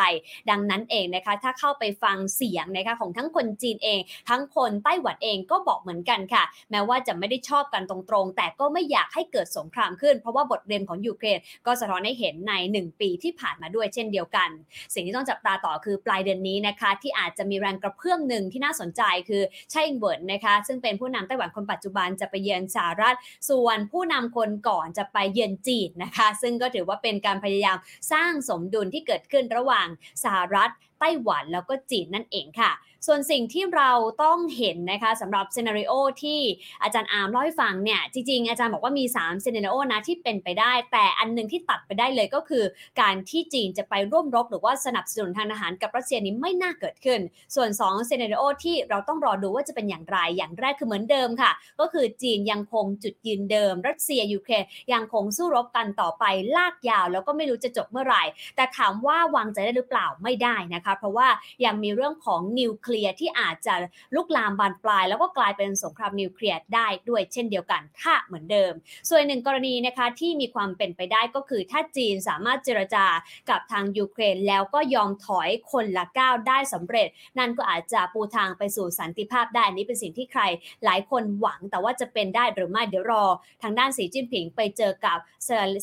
[0.49, 3.99] ดังนั้นเองนะคะ ถ้าเข้าไปฟังเสียงนะคะของทั้งคนจีนเอง
[4.29, 14.49] ทั้งคนไต้หวันเองก็บอกเหมือนกันค่ะ แม้ว่าจะไม่ได้ชอบกันตรงๆ แต่ก็ไม่อยากให้เกิดสงครามขึ้น เพราะว่าบทเรียนของยูเครนก็สะท้อนให้เห็นใน 1 ปีที่ผ่านมาด้วยเช่นเดียวกัน
[14.93, 19.41] สิ่งที่ต้องจับตาต่อคือปลายเดือนนี้นะคะที่อาจจะมีแรงกระเพื่อมหนึ่งที่น่าสนใจคือ
[19.71, 23.15] ไช่อิงเวิร์ดนะคะซึ่งเป็นผู้นำไต้หวันคนปัจจุบันจะไปเยือนสหรัฐ
[23.49, 27.77] ส่วนผู้นำคนก่อนจะไปเยือนจีนนะคะ ซึ่งก็ถือว่าเป็นการพยายาม
[28.11, 29.87] สร้างสมดุลที่เกิดขึ้นระหว่าง
[30.23, 30.71] สหรัฐ
[31.03, 32.71] ไต้หวันแล้วก็จีนนั่นเองค่ะ
[33.07, 33.91] ส่วนสิ่งที่เรา
[34.23, 36.39] ต้องเห็นนะคะสำหรับ scenario ที่
[36.83, 42.63] อาจารย์อาร์มเล่าให้ฟังเนี่ยจริงๆ อาจารย์บอกว่ามี3 scenario นะที่เป็นไปได้ แต่อันนึงที่ตัดไปได้เลยก็คือ
[43.01, 47.19] การที่จีนจะไปร่วมรบหรือว่าสนับสนุนทางทหารกับรัสเซียนี้ไม่น่าเกิดขึ้น
[47.55, 56.23] ส่วน2 scenario ที่เราต้องรอดูว่าจะเป็นอย่างไรอย่างแรกคือเหมือนเดิมค่ะ ก็คือจีนยังคงจุดยืนเดิม รัสเซียยูเครนยังคงสู้รบกันต่อไป
[56.55, 58.23] ลากยาว แล้วก็ไม่รู้จะจบเมื่อไหร่
[58.55, 61.27] แต่ถามว่าวางใจได้หรือเปล่าไม่ได้นะคะเพราะว่า
[61.65, 63.73] ยังมีเรื่องของนิวเคลียร์ที่อาจจะ
[64.15, 68.73] ลุกลามบานปลาย แล้วก็กลายเป็นสงครามนิวเคลียร์ได้ด้วยเช่นเดียวกันถ้าเหมือนเดิม
[69.09, 73.05] ส่วนหนึ่งกรณีนะคะที่มีความเป็นไปได้ก็คือถ้าจีนสามารถเจรจา
[73.49, 77.07] กับทางยูเครน แล้วก็ยอมถอยคนละก้าวได้สำเร็จ
[77.39, 80.41] นั่นก็อาจจะปูทางไปสู่สันติภาพได้อันนี้เป็นสิ่งที่ใคร
[80.85, 83.25] หลายคนหวังแต่ว่าจะเป็นได้หรือไม่เดี๋ยวรอ
[83.63, 85.17] ทางด้านสีจิ้นผิงไปเจอกับ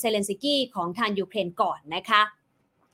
[0.00, 2.22] เซเลนสกี้ของทางยูเครนก่อนนะคะ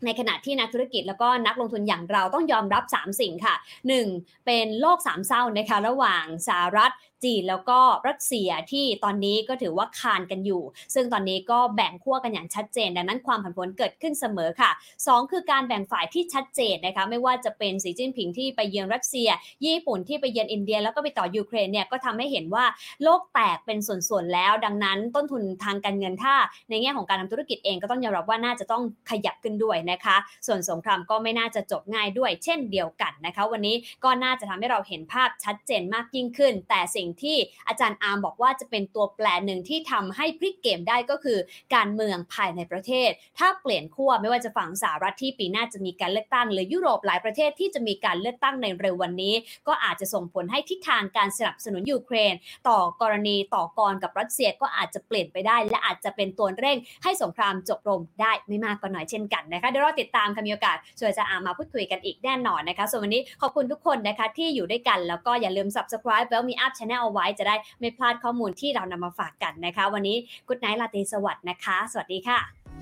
[0.05, 3.55] ในขณะที่นักธุรกิจแล้วก็นักลงทุนอย่างเราต้องยอมรับ 3 สิ่งค่ะ
[4.01, 4.47] 1.
[4.47, 6.93] เป็นโลกสามเศร้านะคะระหว่างสหรัฐ
[7.25, 10.63] จีนแล้วก็รัสเซียที่ตอนนี้ก็ถือว่าคานกันอยู่
[10.95, 19.29] ซึ่งตอนนี้ก็แบ่งขั้วกันอย่างชัดเจน ดังนั้นความผันผวนเกิดขึ้นเสมอค่ะ 2 คือการแบ่งฝ่ายที่ชัดเจนนะคะไม่ว่าจะเป็นสีจิ้นผิงที่ไปเยือนรัสเซีย
[19.65, 22.65] ญี่ปุ่นที่ไปเยือนอินเดีย แล้วก็ไปต่อยูเครนเนี่ยก็ทำให้เห็นว่า
[23.03, 26.35] โลกแตกเป็นส่วนๆแล้ว ดังนั้นต้นทุนทางการเงินถ้า
[26.71, 37.37] ในแง่ของการทำธุรกิจเองก็ต้องยอมรับว่าน่าจะต้องขยับขึ้นด้วยนะคะ ส่วนสงครามก็ไม่น่าจะจบง่ายด้วย เช่นเดียวกันนะคะ วันนี้ก็น่าจะทำให้เราเห็นภาพชัดเจนมากยิ่งขึ้น แต่สิ่งที่
[37.69, 41.39] อาจารย์อาร์มบอกว่าจะเป็นตัวแปรหนึ่งที่ทำให้พลิกเกมได้ก็คือ
[41.75, 49.35] การเมืองภายในประเทศ ถ้าเปลี่ยนขั้วไม่ว่าจะฝั่งสหรัฐที่ปีหน้าจะมีการเลือกตั้งหรือยุโรปหลายประเทศที่จะมีการเลือกตั้งในเร็ววันนี้
[49.69, 52.35] ก็อาจจะส่งผลให้ทิศทางการสนับสนุนยูเครน
[52.69, 70.17] ต่อกรณีต่อกรกับรัสเซียก็อาจจะเปลี่ยนไปได้ และอาจจะเป็นตัวเร่ง ให้สงครามจบลงได้ไม่มากก็น้อยเช่นกันนะคะเดี๋ยวเราติดตามค่ะมีโอกาสช่วยจะอามาพูดคุยกันอีกแน่นอนนะคะส่วนวันนี้ขอบคุณทุกคนนะคะที่อยู่ด้วยกันแล้วก็อย่าลืม subscribe แล้วมีอัพช anel เอาไว้จะได้ไม่พลาดข้อมูลที่เรานำมาฝากกันนะคะ วันนี้
[70.49, 72.76] กุ๊ดไนท์ลาตีสวัสดีนะคะ สวัสดีค่ะ